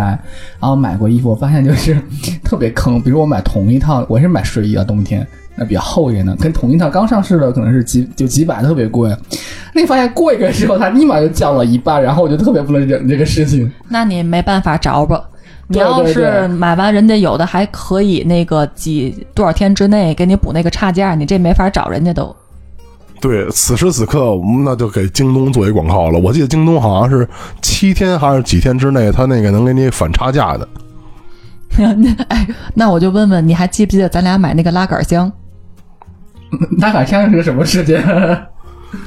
[0.60, 1.98] 然后买过衣服，我发现就是
[2.44, 3.02] 特别坑。
[3.02, 9.16] 比如我买同一套，我是买睡衣啊，冬天那比较厚一点的，跟同一套刚上市的可能是几就几百，特别贵。
[9.74, 13.72] 那发现过一个之后，它立马就降了一半，然后我就特别不能忍这个事情。
[13.90, 15.24] 那你没办法找吧。
[15.68, 22.36] 你要是买完，人家有的还可以那个几多少天之内给你补那个差价，你这没法找人家都。
[23.24, 26.20] 对，此时此刻，我们那就给京东做一广告了。
[26.20, 27.26] 我记得京东好像是
[27.62, 30.68] 七天还是几天之内，他那个能给你返差价的。
[32.28, 35.32] 哎，那我就问问，你还记不记得咱俩买那个拉杆箱？
[36.80, 37.96] 拉杆箱是个什么事情？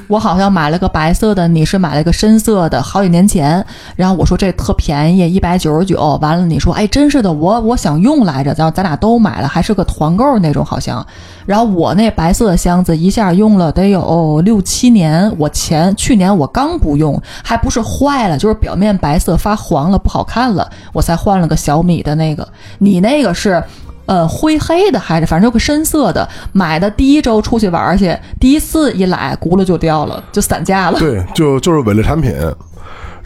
[0.09, 3.65] 我好像买了个白色的，你是买了个深色的，好几年前。
[3.95, 6.19] 然后我说这特便宜，一百九十九。
[6.21, 8.55] 完了你说，哎，真是的，我我想用来着。
[8.57, 11.05] 然后咱俩都买了，还是个团购那种，好像。
[11.45, 15.33] 然后我那白色的箱子一下用了得有六七年。
[15.39, 22.47] 我前去年我刚不用，还不是坏了，就是表面白色发黄了，不好看了，我才换了个小米的那个。
[22.79, 23.63] 你那个是？
[24.07, 30.99] 呃，灰黑的还是反正有个深色的，买的第一周出去玩去，第一次一来轱辘就掉了，就散架了。
[30.99, 32.33] 对，就就是伪劣产品。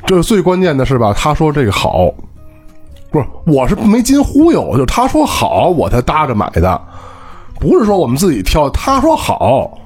[0.07, 1.15] 这最关键的是吧？
[1.15, 2.11] 他说这个好，
[3.11, 6.81] 不是我是没金忽悠，就是他说好我才搭着买的，
[7.61, 8.71] 不是说我们自己挑。
[8.71, 9.79] 他说好，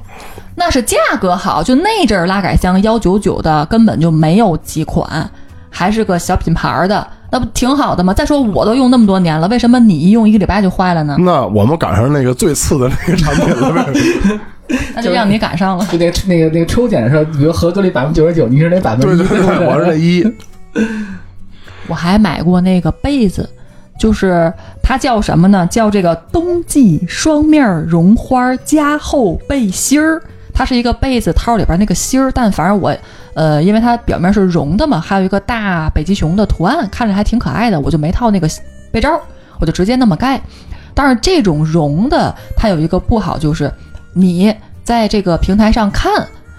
[0.55, 5.29] 那是价格好，就那阵儿拉杆箱幺九九的根本就没有几款，
[5.69, 7.05] 还是个小品牌的。
[7.35, 8.15] 那不挺好的吗？
[8.15, 11.17] 再说我都用那么多年了，为什么你一用一个礼拜就坏了呢？
[11.19, 13.85] 那我们赶上那个最次的那个产品了呗。
[14.95, 15.85] 那就让你赶上了。
[15.91, 20.25] 就那个那个那个抽检的时候，比如合格率百分之九十九，你是那百分之对对对，我是那一。
[21.89, 23.51] 我还买过那个被子，
[23.99, 25.67] 就是它叫什么呢？
[25.69, 30.23] 叫这个冬季双面绒花加厚背心儿。
[30.55, 32.97] 它是一个被子套里边那个芯儿，但反正我，
[33.35, 38.49] 呃，因为它表面是绒的嘛，还有一个大北极熊的图案，看着还挺可爱的，我就没套那个
[38.93, 39.21] 被罩，
[39.59, 40.41] 我就直接那么盖。
[40.95, 43.71] 但是这种绒的，它有一个不好，就是
[44.13, 46.13] 你在这个平台上看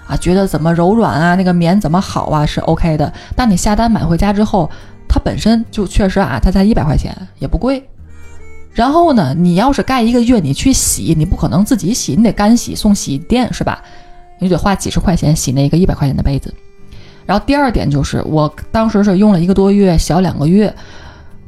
[0.06, 3.10] 啊，觉得怎么柔软啊，那个棉怎么好啊，是 OK 的。
[3.34, 4.70] 但你下单买回家之后，
[5.08, 7.82] 它本身就确实啊，它才一百块钱，也不贵。
[8.76, 13.82] 然后呢，你要是盖一个月，你去洗，你不可能自己洗，你得干洗送洗衣店是吧？
[14.38, 16.54] 你得花几十块钱洗那个一百块钱的被子。
[17.24, 20.72] 然后第二点就是，我当时是用了一个多月，小两个月，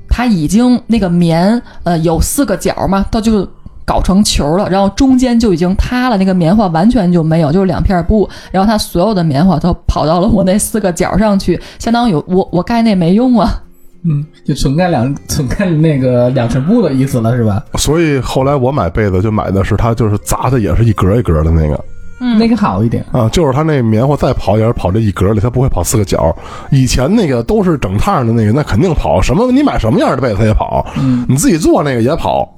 [0.09, 3.47] 它已经那个棉，呃，有四个角嘛，它就
[3.85, 13.63] 搞成球了，然后中间就已经塌了，那个棉花完全就没有，就是两片布，然后它所有的棉花都跑到了我那四个角上去，相当于我我盖那没用啊。
[14.05, 17.65] 嗯，就纯干两纯干那个两层布的意思了，是吧？
[17.75, 21.85] 所以后来我买被子就买的是它，就是砸的也是一格一格的那个，
[22.21, 23.29] 嗯，那个好一点啊。
[23.31, 26.35] 就是它那棉花再跑也是跑这一格里，它不会跑四个角。
[26.71, 29.51] 以前那个都是整趟的那个，那肯定跑什么？
[29.51, 32.58] 你买什么样的被子它也跑，嗯，你自己做那个也跑。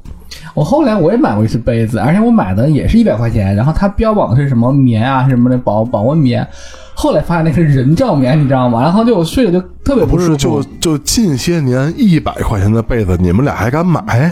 [0.55, 6.47] 我后来我也买过一次被子，而且我买的也是一百块钱，然后它标榜的是什么棉啊什么的保保温棉。
[6.95, 8.83] 后来发现那是人造棉，你知道吗？
[8.83, 10.37] 然后就我睡的就特别不舒服。
[10.37, 14.31] 就就近些年一百块钱的被子，你们俩还敢买？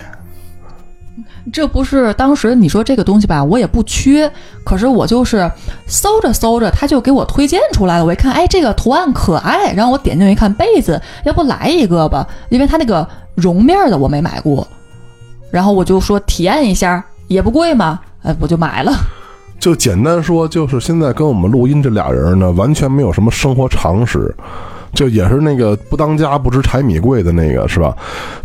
[1.50, 4.30] 这不是当时你说这个东西吧，我也不缺，
[4.64, 5.50] 可是我就是
[5.86, 8.04] 搜着搜着，他就给我推荐出来了。
[8.04, 12.26] 我一看，哎，这个图案可爱，然后我点进去一看，被子，要不来一个吧？
[12.50, 14.66] 因为它那个绒面的我没买过，
[15.50, 18.92] 然后我就说体验一下，也不贵嘛，哎，我就买了。
[19.58, 24.32] 就简单说，就是现在跟我们录音这俩人呢，完全没有什么生活常识，
[24.94, 27.92] 就也是那个不当家不知柴米贵的那个，是吧？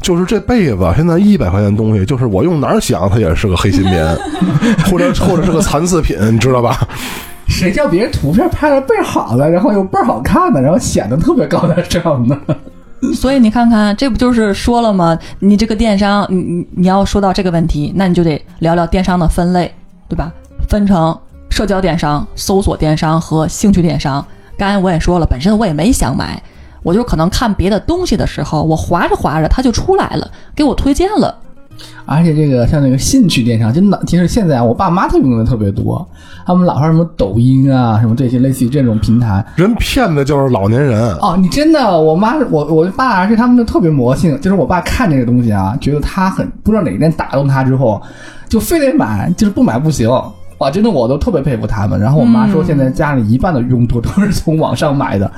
[0.02, 4.04] 就是这辈子现在一百块钱东西，就是我用哪儿想它也是个黑心棉，
[4.90, 6.80] 或者或者是个残次品，你知道吧？
[7.48, 12.36] 谁叫别人图片拍的倍儿好的，然后又倍儿好看的，然后显得特别高大上呢？
[13.12, 15.18] 所以你看看，这不就是说了吗？
[15.40, 19.74] 你这个电商，你你你要说到这个问题，那你就得聊聊电商的分类，
[20.08, 20.32] 对吧？
[20.70, 21.18] 分成
[21.50, 24.26] 社交电商、搜索电商和兴趣电商。
[24.58, 26.42] 刚才我也说了，本身我也没想买，
[26.84, 31.36] 我就可能看别的东西的时候，我划着划着它就出来了，给我推荐了。
[32.06, 36.06] 而且这个像那个兴趣电商，真的，其实现在我爸妈他用的特别多，
[36.46, 41.38] 他们老说什么抖音啊，什么这些类似于这种平台，人骗的就是老年人哦。
[41.40, 48.02] 你真的，我妈我我爸而且他们就特别魔性，就是我爸看这个东西啊，觉得他很不知道哪一天打动他之后，
[48.50, 50.10] 就非得买，就是不买不行。
[50.60, 52.00] 哇，真的我都特别佩服他们。
[52.00, 55.30] 然后我妈说，现在家里一半的用途都是从网上买的。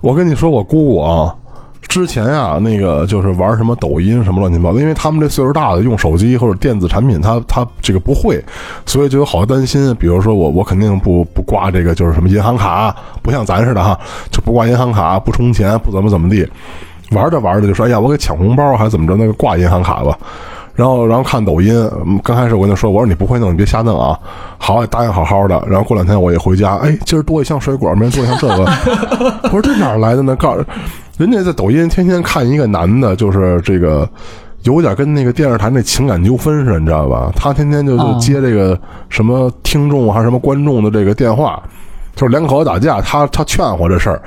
[0.00, 1.34] 我跟你说，我姑姑啊，
[1.82, 8.42] 之前啊，那个就是玩什么抖音什么乱七八糟，因为他们这岁数大的用手机或者电子产品，他他这个不会，
[8.84, 9.94] 所以就有好多担心。
[9.96, 13.98] 比如说我我肯定不不挂这个就是什么银行卡，不像咱似的哈，
[14.30, 16.46] 就不挂银行卡，不充钱，不怎么怎么地。
[17.12, 19.16] 玩着玩着就说，哎呀，我给抢红包还是怎么着？
[19.16, 20.18] 那个挂银行卡吧。
[20.74, 21.90] 然后，然后看抖音。
[22.22, 24.18] 刚开始我跟他说：“我说你不会弄，你别瞎弄啊。”
[24.58, 25.62] 好，答应好好的。
[25.66, 28.64] 然后过两天我一回家，哎，今儿多一箱水果，明儿多一箱这个。
[29.44, 30.36] 我说这哪来的呢？
[30.36, 30.62] 告诉
[31.18, 34.08] 人家在抖音天天看一个男的，就是这个，
[34.64, 37.30] 有点跟那个电视台那情感纠纷似的，你知道吧？
[37.34, 41.62] 他天天就就啊接这个什么听众还是什么观众的这个电话，
[42.14, 44.20] 就是两口子打架，他他劝和这事儿。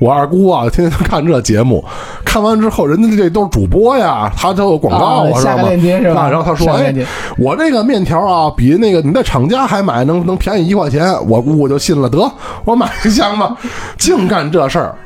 [0.00, 1.82] 我二姑啊，天天看这节目，
[2.24, 5.68] 看完之后，人家这都是主播呀，他都有广告啊知道吗？
[6.20, 6.92] 啊然后他说：“哎
[7.38, 12.28] 我这个面条啊，比那个你在厂家还买能能便宜一块钱。”我姑姑就信了，得
[12.64, 13.56] 我买一箱吧，
[13.96, 14.96] 净干这事儿。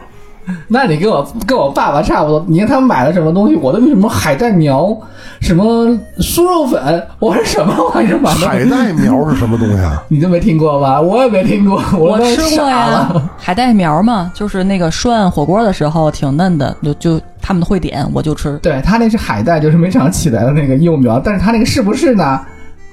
[0.69, 2.45] 那你跟我跟我爸爸差不多。
[2.49, 4.97] 你看他们买了什么东西，我都什么海带苗，
[5.41, 5.87] 什么
[6.19, 8.47] 酥肉粉，我是什么玩意儿买的？
[8.47, 10.03] 海带苗是什么东西啊？
[10.09, 11.01] 你都没听过吧？
[11.01, 22.41] 我也没听过，都我吃过呀了。，海带苗嘛，就是那个涮火锅的时候挺嫩的，就就他们会点，我就吃，对他那是海带，就是没长起来的那个幼苗，但是他那个是不是呢？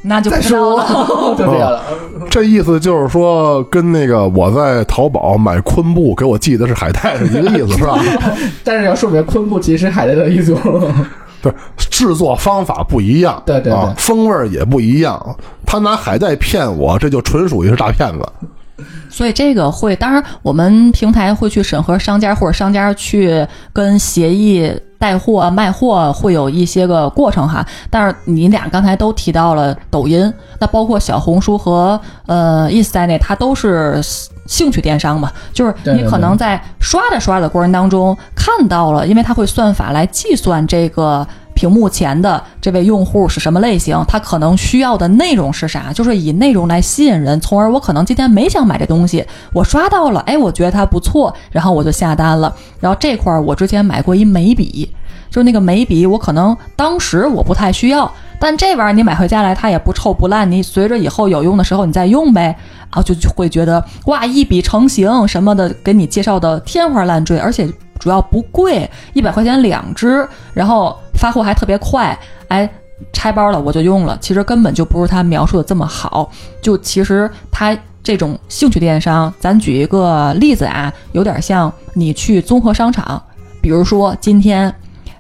[0.08, 1.36] 再那就不知道说了。
[1.38, 1.82] 就这样了。
[2.30, 8.00] 这意思就是说，跟那个我在淘宝买昆布给我寄的是海带是一个意思，是吧？
[8.64, 10.58] 但是要说明昆布其实海带的一种。
[11.42, 15.36] 对，制作方法不一样，对对对啊，风味儿也不一样。
[15.64, 18.84] 他拿海带骗我，这就纯属于是大骗子。
[19.10, 24.70] 所以这个会，当然我们平台会去审核商家，或者商家去跟协议
[25.06, 27.64] 带货、啊卖货会有一些个过程哈。
[27.92, 34.02] 但是你俩刚才都提到了抖音，那包括小红书和呃 ins 在内，它都是
[34.48, 41.28] 兴趣电商嘛，就是你可能在刷着刷的过程当中看到了，因为它会算法来计算这个。
[41.56, 44.04] 屏幕前的这位用户是什么类型？
[44.08, 45.92] 他可能需要的内容是啥？
[45.92, 52.54] 就是以内容来吸引人，从而我可能今天没想买这东西，我刷到了，哎，我觉得它不错，然后我就下单了。
[52.80, 54.94] 然后这块儿我之前买过一眉笔，
[55.32, 62.56] 就是那个眉笔，我可能当时我不太需要，但这玩意儿你买回家来它也不臭不烂，你随着以后有用的时候你再用呗，
[62.90, 67.68] 啊，就就会觉得哇一笔成型什么的，给你介绍的天花乱坠，而且
[68.06, 72.16] 主要不贵，一百块钱两支，然后发货还特别快，
[72.50, 72.70] 哎。
[73.12, 76.32] 拆包了我就用了，其实根本就不是他描述的这么好。
[76.62, 83.22] 就其实他这种兴趣电商，咱举一个例子啊，有点像你去综合商场，
[83.62, 84.74] 比如说今天，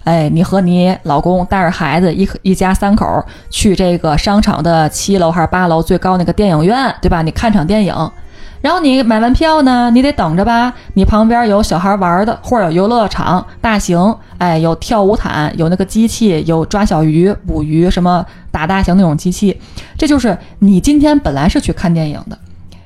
[0.05, 7.21] 哎，你和你老公带着孩子一一家三口去这个商场的七楼还是八楼最高那个电影院，对吧？
[7.21, 7.93] 你看场电影。
[8.65, 10.73] 然后你买完票呢，你得等着吧。
[10.95, 19.61] 你旁边有小孩玩的，或者有游乐场大型，哎，有跳舞毯，有那个机器，有抓小鱼、捕鱼，什么打大型那种机器。
[19.99, 22.35] 这就是你今天本来是去看电影的，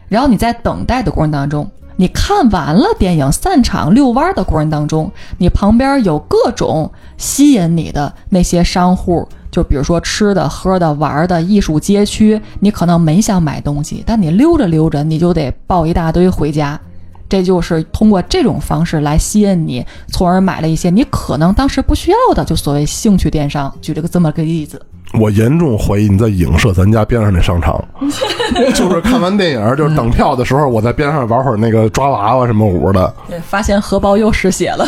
[0.09, 16.79] 然后你在等待的过程当中，你看完了电影散场遛弯的过程当中，你旁边有各种吸引你的那些商户，就比如说吃的、喝的、玩的、艺术街区，你可能没想买东西，但你溜着溜着，你就得抱一大堆回家。
[17.27, 23.71] 这就是通过这种方式来吸引你，从而买了一些你可能当时不需要的，就所谓兴趣电商。
[23.81, 24.81] 举了个这么个例子，
[25.13, 27.83] 我严重怀疑你在影射咱家边上那商场，
[28.73, 33.13] 就是看完电影就是等票的时候，我在边上玩会儿那个抓娃娃什么舞的。
[33.27, 34.87] 对，发现荷包又失血了。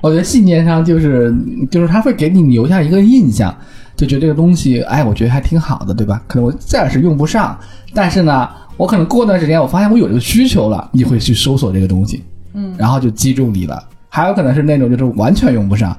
[0.00, 1.34] 我觉得信念上就是
[1.70, 3.54] 就是他会给你留下一个印象，
[3.96, 6.22] 就觉得这个东西，哎，我觉得还挺好的，对吧？
[6.26, 7.58] 可能我暂时用不上，
[7.94, 12.22] 但是呢，我可能过段时间我发现我有这个需求了，你会去搜索这个东西，
[12.54, 13.82] 嗯，然后就击中你了。
[14.08, 15.94] 还有可能是那种就是完全用不上，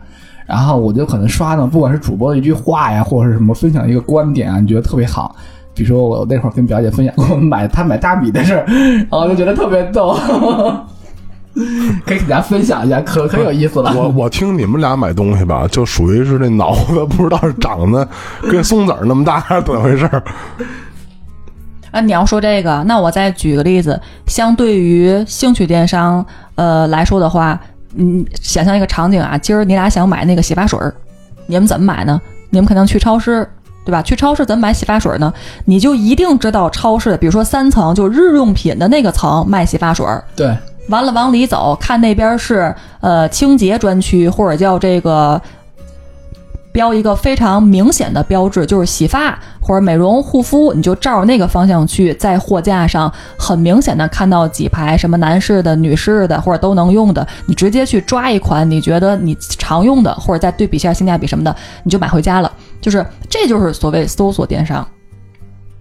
[0.45, 5.35] 然后我就可能刷呢，不管是主播的一句话呀，或者是什么分享一个观点啊，你觉得特别好。
[5.75, 10.17] 比如说我那会儿跟表姐分享 过买她买大米的事儿，然后就觉得特别逗，
[12.05, 13.93] 可以给大家分享一下，可可有意思了。
[13.95, 18.07] 我我听你们俩买东西吧，就属于是那脑子不知道是长得
[18.49, 20.23] 跟松子儿那么大还是怎么回事儿。
[21.91, 26.23] 啊，你要说这个，那我再举个例子，相对于兴趣电商
[26.55, 27.59] 呃来说的话，
[27.95, 30.93] 嗯，想象一个场景啊，今儿你俩想买那个洗发水儿，
[31.47, 32.21] 你们怎么买呢？
[32.49, 33.49] 你们肯定去超市，
[33.85, 34.01] 对吧？
[34.01, 35.33] 去超市怎么买洗发水呢？
[35.65, 40.55] 你就一定知道超市，比如说三层，就日用品的那个层卖洗发水儿，对，
[40.89, 45.41] 完了往里走，看那边是呃清洁专区，或者叫这个
[46.71, 62.51] 标一个非常明显的标志，就是洗发或者美容护肤，你就照着那个方向去，在货架上很明显的看到几排什么男士的、女士的或者都能用的，你直接去抓一款你觉得你常用的，或者再对比一下性价比什么的，你就买回家了。
[62.79, 64.87] 就是这就是所谓搜索电商，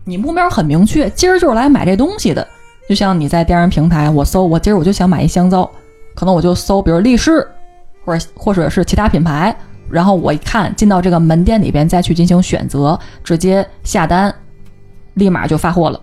[0.05, 2.45] 你目标很明确，今儿就是来买这东西的。
[2.89, 5.69] 就像你在电商平台，我搜我今儿我就想买一香皂，
[6.15, 7.47] 可能我就搜比如力士，
[8.05, 9.57] 或者或者是其他品牌，
[9.91, 14.33] 然后我一看进到这个门店里边再去进行选择，直接下单，
[15.15, 16.01] 立马就发货了。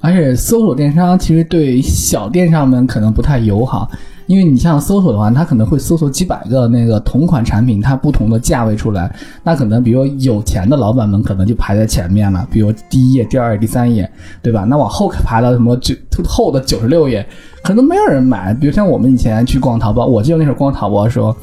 [0.00, 3.90] 而且搜索电商其实对小电商们可能不太友好，
[4.26, 9.14] 因为你像搜索的话，它可能会搜索几百个那个同款产品，它不同的价位出来。
[9.42, 14.10] 那可能比如有钱的老板们可能就排在前面了，比如第一页、第二页、第三页，
[14.42, 14.64] 对吧？
[14.64, 15.94] 那往后排到什么九
[16.24, 17.26] 后的九十六页，
[17.62, 18.54] 可能没有人买。
[18.54, 21.34] 比如像我们以前去逛淘宝，我记得那时候逛淘宝的时候。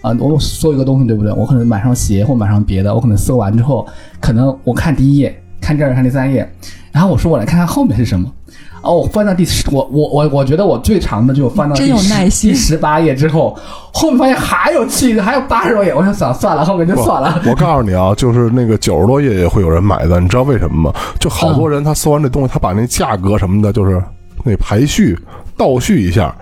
[0.00, 1.32] 啊、我搜一个东西，对不对？
[1.32, 3.84] 我可能买上鞋或买上别的，我可能搜完之后，
[4.20, 6.48] 可能我看第一页，看第二页，看第三页，
[6.92, 8.32] 然后我说我来看看后面是什么。
[8.80, 13.58] 哦，我翻到第十，我我我我觉得我最长的就翻到第真有十耐心第十八页之后，
[13.92, 17.42] 后面发现还有七，还有八十多页，我想算算了，后面就算了。
[17.44, 20.94] 我告诉你啊，就是那个九十多页也会有人买的，你知道为什么吗？
[21.18, 24.00] 就好多人他搜完这东西，他把那价格什么的，就是
[24.44, 25.18] 那排序
[25.56, 26.32] 倒序一下。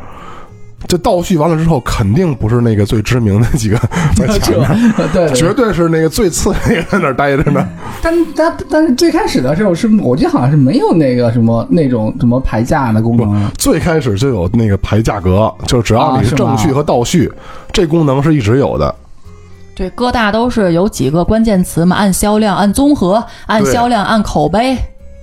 [0.86, 3.76] 这倒序完了之后，肯定不是那个最知名的几个
[4.14, 7.68] 在前面，对对绝对是那个最次那个在那儿待着呢。
[8.00, 13.50] 但但但是最开始的时候是，我记得好像是没有那个什么那种什么排价的功能。
[13.58, 17.32] 最开始就有那个排价格，就是只要你是正序和倒序，
[17.72, 18.94] 这功能是一直有的。
[19.74, 24.76] 对，各大都是有几个关键词嘛，按销量、按综合、按销量、按口碑。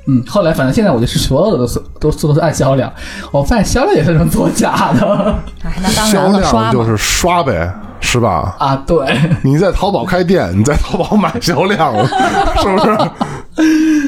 [0.05, 1.59] 嗯，后来反正现在我就是所有的
[1.99, 2.91] 都是都是按销量，
[3.31, 6.71] 我发现销量也是能作假的哎，那当销然了，刷嘛。
[6.71, 8.53] 量就是刷呗，是吧？
[8.59, 8.75] 啊。
[8.85, 12.97] 对，你在淘宝开店，你在淘宝买销量，是不是？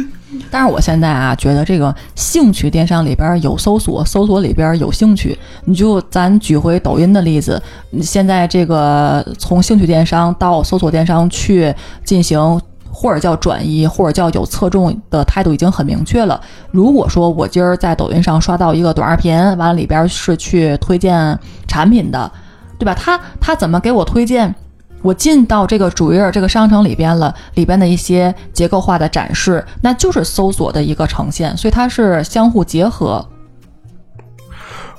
[0.51, 5.37] 但是我现在啊，觉得这个兴趣电商里边有搜索，搜索里边有兴趣。
[5.63, 7.61] 你就咱举回抖音的例子，
[8.01, 11.73] 现在这个从兴趣电商到搜索电商去
[12.03, 12.59] 进行。
[12.95, 16.39] 或者叫转移，或者叫有侧重的态度已经很明确了。
[16.71, 21.37] 如果说我今儿在抖音上刷到一个短视频，完了里边是去推荐
[21.67, 22.31] 产品的，
[22.79, 22.95] 对吧？
[22.95, 24.55] 他他怎么给我推荐？
[25.01, 33.23] 我进到这个主页这个商城里边了，里边的一些结构化的展示，那就是搜索的一个呈现，所以它是相互结合。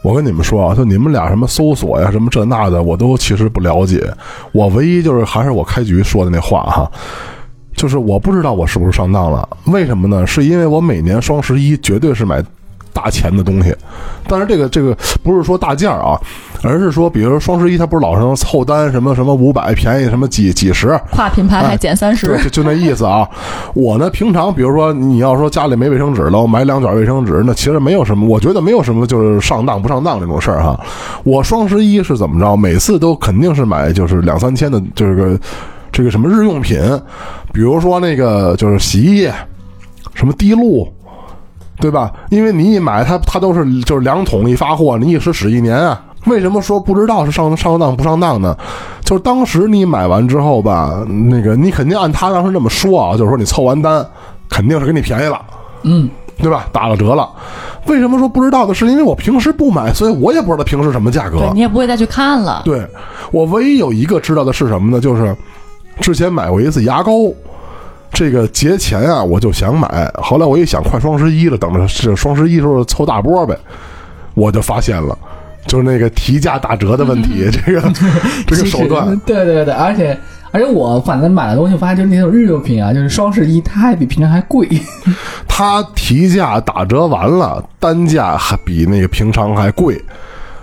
[0.02, 4.08] 我跟你们说啊，就你们俩什么搜索呀，什么这那的，我都其实不了解。
[4.52, 6.88] 我唯一就是还是我开局说的那话哈，
[7.76, 9.48] 就是我不知道我是不是上当了。
[9.66, 10.26] 为什么呢？
[10.26, 12.42] 是因为我每年双十一绝对是买
[12.92, 13.76] 大钱的东西，
[14.26, 16.18] 但是这个这个不是说大件儿啊，
[16.62, 23.28] 而是说，比如说双十一它不是老是凑单什么什么五百便宜什么几几十，跨品牌还减三十、对，就就那意思啊。
[23.74, 30.80] 我呢，平常比如说你要说家里没卫生纸了，我买两卷卫生纸，那其实没有什么，我觉得没有什么就是上当不上当这种事儿哈。
[31.22, 32.56] 我双十一是怎么着？
[32.56, 35.38] 每次都肯定是买就是两三千的，这个
[35.96, 36.78] 这个什么日用品，
[37.54, 39.32] 比如说那个就是洗衣液，
[40.12, 40.86] 什么滴露。
[41.78, 42.10] 对吧？
[42.30, 46.02] 因为你一买它，它都是就是两桶一发货，你一使使一年啊。
[46.24, 48.56] 为什么说不知道是上上当不上当呢？
[49.02, 54.04] 就是当时你买完之后吧，那个你肯定按他当时那么说啊，就是说你凑完单，
[54.48, 55.38] 肯定是给你便宜了，
[55.82, 56.66] 嗯，对吧？
[56.72, 57.28] 打了折了。
[57.86, 58.72] 为什么说不知道的？
[58.72, 61.40] 是因为我平时不买，所以我也不知道平时什么价格。
[61.40, 62.62] 对你也不会再去看了。
[62.64, 62.86] 对
[63.30, 64.98] 我唯一有一个知道的是什么呢？
[64.98, 65.36] 就是
[66.00, 67.12] 之前买过一次牙膏，
[68.12, 73.56] 这个节前啊我就想买，后来我一想快双十一了，等着这双十一时候凑大波呗，
[74.34, 75.16] 我就发现了。
[75.66, 77.92] 就是那个提价打折的问题， 这个
[78.46, 80.16] 这个手段，对对对，而且
[80.52, 84.68] 而且我反正买的东西，发现就是那种日用品啊，就是双十一它还比平常还贵。
[85.48, 90.00] 它提价打折完了，单价还比那个平常还贵，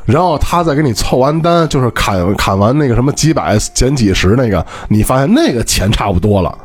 [0.05, 6.57] 然后他再给你凑完单，就是砍砍完那个什么几百减几十那个，你发现那个钱差不多了。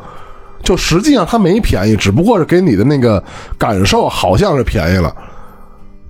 [0.62, 3.22] 就实际上他没便宜，只不过是给你的那个
[3.56, 5.14] 感受好像是便宜了，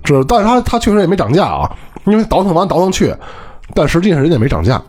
[0.03, 1.69] 这但是他他确实也没涨价啊，
[2.05, 3.15] 因为倒腾完倒腾去，
[3.75, 4.81] 但实际上人家也没涨价。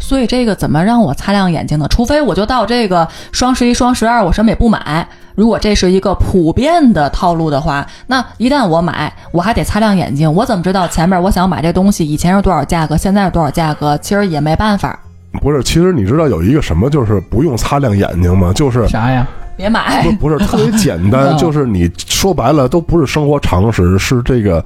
[0.00, 1.86] 所以这个怎么让我擦亮眼睛呢？
[1.88, 5.06] 除非我就到这个双十一、双十二，我什么也不买。
[5.36, 10.32] 如果这是一个普遍的套路的话，那一旦我买，我还得擦亮眼睛。
[10.34, 13.96] 我怎么知道前面我想买这东西以前是多少价格，现在是多少价格？
[13.98, 14.98] 其实也没办法，
[15.40, 18.50] 不是，其实你知道有一个什么就是不用擦亮眼睛吗？
[18.54, 19.26] 就是啥呀？
[19.56, 20.28] 别买不。
[20.28, 24.64] 不是特别简单，嗯 就是你说白了都不是生活常识，是这个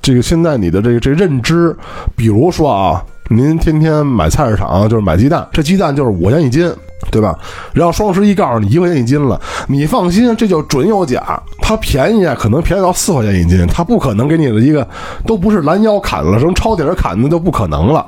[0.00, 1.76] 这个现在你的这个这个认知，
[2.16, 6.70] 比如说啊，您天天买菜市场就是买鸡蛋，这鸡蛋就是五块钱一斤，
[7.10, 7.38] 对吧？
[7.72, 14.86] 然后双十一告诉你一块钱一斤了，你放心，这就准有假，它便宜啊，可能便宜到四块钱一斤，它不可能给你的一个
[15.26, 18.06] 都不是拦腰砍了，什么抄底儿砍的都不可能了。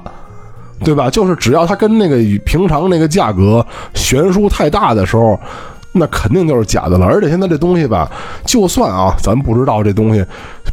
[0.85, 1.09] 对吧？
[1.09, 3.65] 就是只要它跟那个平常那个价格
[3.95, 5.41] 悬殊太大的时候，
[5.99, 7.07] 那肯定就是假的了。
[7.07, 8.11] 而且现在这东西吧，
[8.45, 10.25] 就算啊，咱不知道这东西，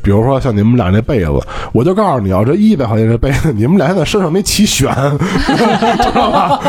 [0.02, 1.32] 比如说像你们俩那被子，
[1.72, 4.90] 我就告诉你啊，这一百块钱这被子，你们俩现在身上没齐全，
[5.48, 6.60] 知道吧？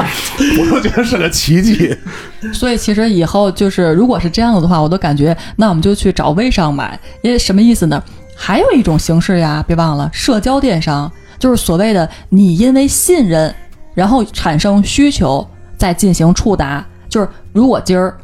[0.59, 1.97] 我都觉得是个奇迹。
[2.53, 8.03] 所以其实以后就是，如果是这样子的话，我都感觉那我们就去找微商买，因为什么意思呢？
[8.37, 11.11] 还有一种形式呀，别忘了社交电商。
[11.37, 13.55] 就是所谓的你因为信任，
[13.93, 15.47] 然后产生需求，
[15.77, 16.83] 再进行触达。
[17.09, 18.17] 就是如果今儿，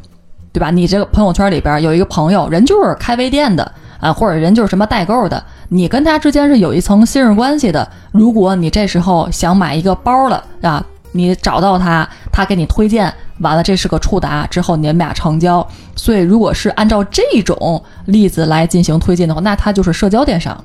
[0.53, 0.69] 对吧？
[0.69, 7.87] 你这个朋友圈里边有一个朋友，人就是开微店的啊，或者人就是什么代购的，你跟他之间是有一层信任关系的。
[8.11, 10.83] 如果你这时候想买一个包了啊，
[11.13, 15.65] 你找到他，他给你推荐，完了这是个触达，之后你们俩成交。
[15.95, 20.61] 所以如果是按照这种例子来进行推进的话，那它就是社交电商。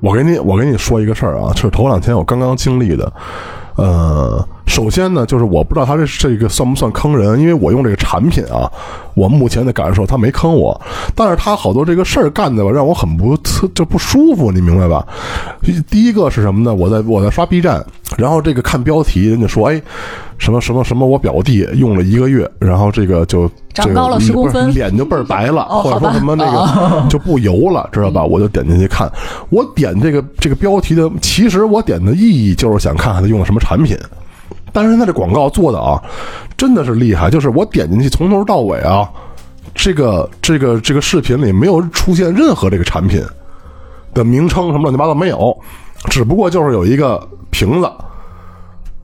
[0.00, 3.12] 我给你，我给你说一个事儿啊，是头两天我刚刚经历的。
[3.76, 8.70] 呃，首先呢，就是我不知道他这这个算不算坑人，因为我用这个产品啊，
[9.14, 10.78] 我目前的感受他没坑我，
[11.14, 15.04] 但是他好多这个事儿干的吧，让我很不特就不舒服，你明白吧？
[15.90, 16.74] 第一个是什么呢？
[16.74, 17.84] 我在我在刷 B 站，
[18.16, 19.80] 然后这个看标题，人家说，哎，
[20.36, 28.22] 什么什么什么，我表弟用了一个月，然后这个就长高了10公分脸就倍儿白了，哦 或者说什么那个就不油了，知道吧？
[28.22, 29.10] 我就点进去看，
[29.48, 33.96] 我点这个这个标题的，其实我点的意义就是想看看他用了什么产品。
[34.72, 36.02] 但是他这广告做的啊，
[36.56, 37.30] 真的是厉害。
[37.30, 39.08] 就是我点进去，从头到尾啊，
[39.74, 43.22] 这个这个这个视频里没有出现任何这个产品
[44.14, 45.56] 的名称什么乱七八糟没有，
[46.10, 47.90] 只不过就是有一个瓶子。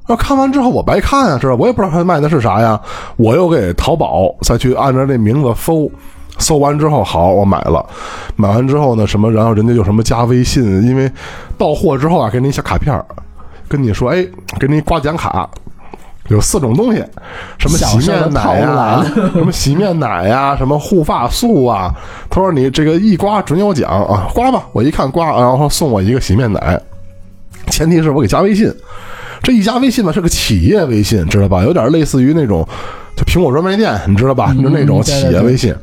[0.06, 2.78] 那看完之后我白看啊，知道我也不知道他卖的是啥呀，
[3.16, 5.90] 我又给淘宝再去按照那名字搜，
[6.36, 7.84] 搜完之后好，我买了，
[8.36, 11.10] 买完之后呢，什么，然后人家又什么加微信，因为
[11.56, 12.94] 到货之后啊，给你小卡片
[13.68, 14.26] 跟你说，哎，
[14.58, 15.48] 给你刮奖卡，
[16.28, 17.04] 有四种东西，
[17.58, 21.94] 什么洗面奶呀了， 什么洗面奶呀，什么护发素啊。
[22.30, 24.64] 他说你这个一刮准有奖啊，刮吧。
[24.72, 26.80] 我一看刮，然后送我一个洗面奶，
[27.70, 28.72] 前提是我给加微信。
[29.42, 31.62] 这一加微信吧，是个企业微信，知道吧？
[31.62, 32.66] 有点类似于那种
[33.14, 34.54] 就苹果专卖店，你知道吧？
[34.54, 35.74] 就那种企业微信。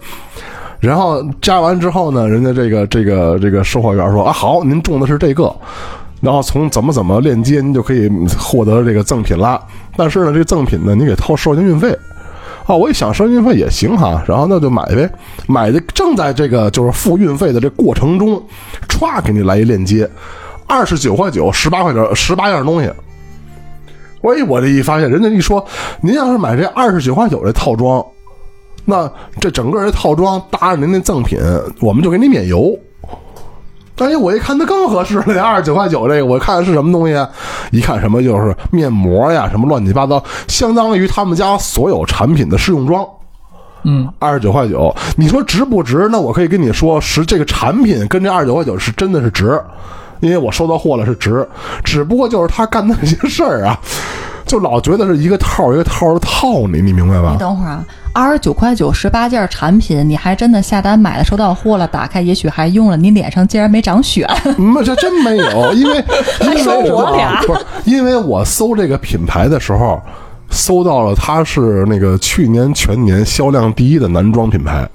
[0.79, 5.55] 然后加完之后呢，人家这个这个这个售货员说啊，好，您中的是这个，
[6.21, 8.09] 然后从怎么怎么链接，您就可以
[8.39, 9.61] 获得这个赠品啦。
[9.97, 11.97] 但是呢，这个赠品呢，你给掏收件运费。
[12.67, 15.09] 啊，我一想收运费也行哈，然后那就买呗。
[15.47, 18.41] 买的正在这个就是付运费的这过程中，
[18.87, 20.07] 歘给你来一链接，
[20.67, 22.89] 二十九块九，十八块钱，十八样东西。
[24.21, 25.65] 我一我这一发现，人家一说，
[26.01, 28.05] 您要是买这二十九块九这套装，
[28.85, 31.39] 那这整个这套装搭着您那赠品，
[31.79, 32.77] 我们就给你免邮。
[34.07, 37.29] 哎，我一看那更合适了，这二十九块九这个，我看是什么东西啊？
[37.71, 43.05] 一看什么就是面膜呀，什么乱七八糟，相当于他们家所有产品的试用装。
[43.83, 46.07] 嗯，二十九块九，你说值不值？
[46.11, 49.59] 那我可以跟你说，是这个产品跟这二十九块九是真的是值，
[50.19, 51.47] 因为我收到货了是值，
[51.83, 53.79] 只不过就是他干的那些事儿啊，
[54.51, 57.37] 就老觉得是一个套一个套的套你，你明白吧你？
[57.37, 64.27] 等会儿啊，二十九块九十八件产品，你还真的下单买了，收到货了，打开也许还用了，你脸上竟然没长癣，
[64.59, 66.03] 嗯，这真没有，因为
[66.53, 70.01] 因为我俩不是，因为我搜这个品牌的时候，
[70.49, 74.85] 搜到了它是那个去年全年销量第一的男装品牌。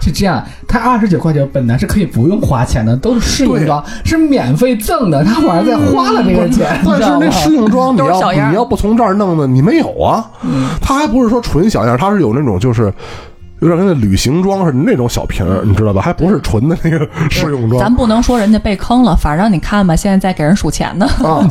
[0.00, 7.30] 是这样，他二十九块九本来是可以不用花钱的，都是试用装，是免费赠的，他反而在花了这个钱，你但是知道吗那？
[7.30, 10.24] 试用装你要你要不从这儿弄的，你没有啊。
[10.80, 12.92] 他还不是说纯小样，他是有那种就是
[13.60, 16.02] 有点跟那旅行装似的那种小瓶儿，你知道吧？
[16.02, 21.06] 还不是纯的那个试用装咱不能说人家被坑了，反正你看吧，现在在给人数钱呢。
[21.22, 21.46] 啊。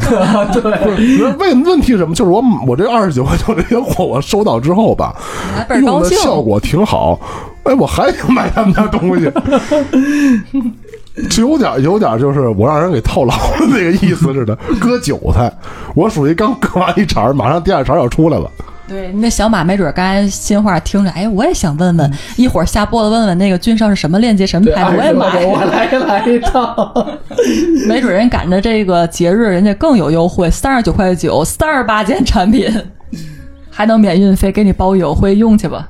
[0.52, 2.16] 对，问问题是什么？
[2.16, 5.16] 就是我我这二十九块九这些货我收到之后吧，
[5.68, 6.18] 还用高兴。
[6.18, 7.20] 的效果挺好。
[7.64, 9.32] 哎，我还想买他们家东西，
[11.30, 15.52] 就有点有点就是我让人给套牢了那个意思似的，割韭菜。
[15.94, 18.50] 我属于刚 割完一茬儿，马上第二茬要出来了。
[18.90, 25.46] 对，那小马没准刚才心话听着，哎，我也想问嗯问，一会儿下播了问问那个君上是什么链接、什么， 牌子，我也买。
[25.46, 27.08] 我来来一套。
[27.88, 32.68] 没准人赶着这个节日，人家更有优惠，三十九块九，三十八件产品，
[33.70, 35.88] 还能免运费，给你包邮，回去用去吧。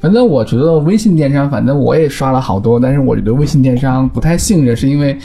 [0.00, 5.18] 反正我觉得微信电商，反正我也刷了好多，但是我觉得微信电商不太信任，是因为，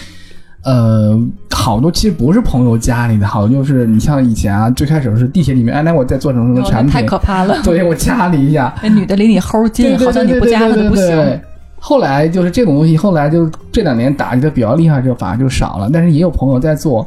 [0.64, 1.20] 呃，
[1.60, 7.60] 好多其实不是朋友家里的，好多就是你像以前啊，最开始是地铁里面，哎，那我在做什么什么产品，太可怕了。
[7.66, 11.42] 对我加你一下，那女的离你齁近，好像你不加她就不行。
[11.78, 15.90] 后来就是这种东西，后来就这两年打击的比较厉害之后，反而就少了。
[15.92, 17.06] 但是也有朋友在做，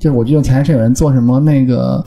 [0.00, 2.04] 就是我记得前段时间有人做什么那个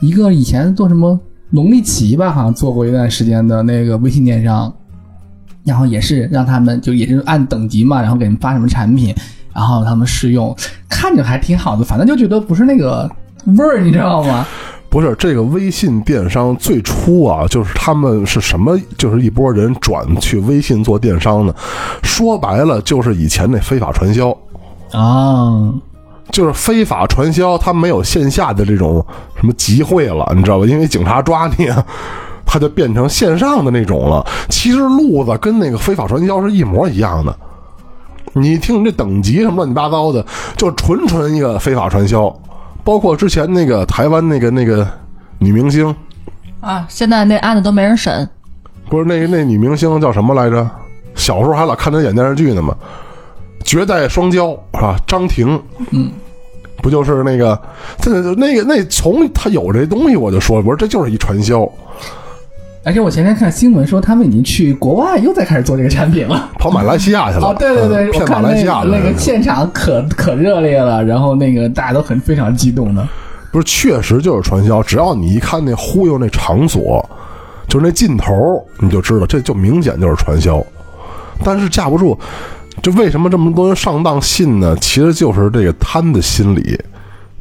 [0.00, 1.18] 一个以前做什么
[1.50, 4.72] 农历奇吧，好像做过一段时间的那个微信电商，
[5.64, 9.12] 然后也是让他们就也是按等级嘛，然后给人发什么产品，
[9.54, 10.54] 然后他们试用，
[10.88, 13.08] 看着还挺好的，反正就觉得不是那个
[13.56, 14.46] 味儿，你知道吗？
[14.90, 18.78] 不是这个微信电商最初啊，就是他们是什么？
[18.96, 21.52] 就是一波人转去微信做电商的，
[22.02, 24.30] 说白了就是以前那非法传销。
[24.92, 25.68] 啊，
[26.30, 30.66] 就是非法传销，它没有线下的这种什么集会了，你知道吧？
[30.66, 31.84] 因为警察抓你啊，
[32.46, 34.24] 它就变成线上的那种了。
[34.48, 37.36] 其实路子跟那个非法传销是一模一样的。
[38.34, 40.24] 你听这等级什么乱七八糟的，
[40.56, 42.32] 就纯纯一个非法传销。
[42.84, 44.86] 包括之前那个台湾那个那个
[45.38, 45.94] 女明星，
[46.60, 48.28] 啊，现在那案子都没人审，
[48.90, 50.70] 不是那个那女明星叫什么来着？
[51.14, 52.76] 小时候还老看她演电视剧呢嘛，
[53.64, 54.96] 《绝代双骄》是吧？
[55.06, 55.62] 张庭，
[55.92, 56.10] 嗯，
[56.82, 57.58] 不就是那个，
[57.98, 61.66] 这那个那从她有这东西我就说，我说这就是一传销，
[62.84, 66.50] 而且我前天看新闻说，他们已经去国外又在开始做这个产品了。
[66.58, 67.46] 跑马来西亚去了。
[67.46, 73.08] 哦，对对对，嗯骗马我看那来西亚的那个现场可可热烈了，然后那个大家都很非常激动的。
[73.50, 74.82] 不是，确实就是传销。
[74.82, 77.02] 只要你一看那忽悠那场所，
[77.66, 80.62] 就是那劲头，你就知道这就明显就是传销。
[81.42, 82.18] 但是架不住，
[82.82, 84.76] 就为什么这么多人上当信呢？
[84.78, 86.78] 其实就是这个贪的心理，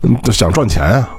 [0.03, 1.09] 嗯，就想赚钱啊，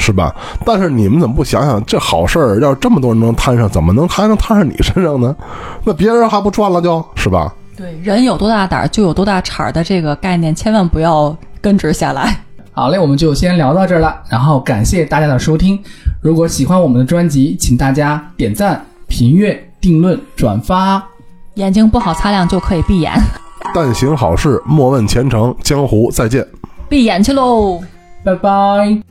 [0.00, 0.34] 是吧？
[0.64, 5.36] 但是你们怎么不想想，这好事儿要是这么多人能摊上，怎么能还能摊上你身上呢？
[5.84, 7.54] 那别人还不赚了就，是吧？
[7.76, 12.36] 对，人有多大胆儿就有多大产儿的这个概念，千万不要根植下来。
[12.72, 15.78] 好嘞，我们就先聊到这儿了，然后感谢大家的收听。
[16.20, 21.02] 如果喜欢我们的专辑，请大家点赞、评阅、定论、转发。
[21.54, 23.12] 眼睛不好擦亮就可以闭眼，
[23.74, 25.54] 但行好事，莫问前程。
[25.62, 26.46] 江湖再见。
[26.88, 27.80] 闭眼去喽。
[28.24, 29.09] 拜拜。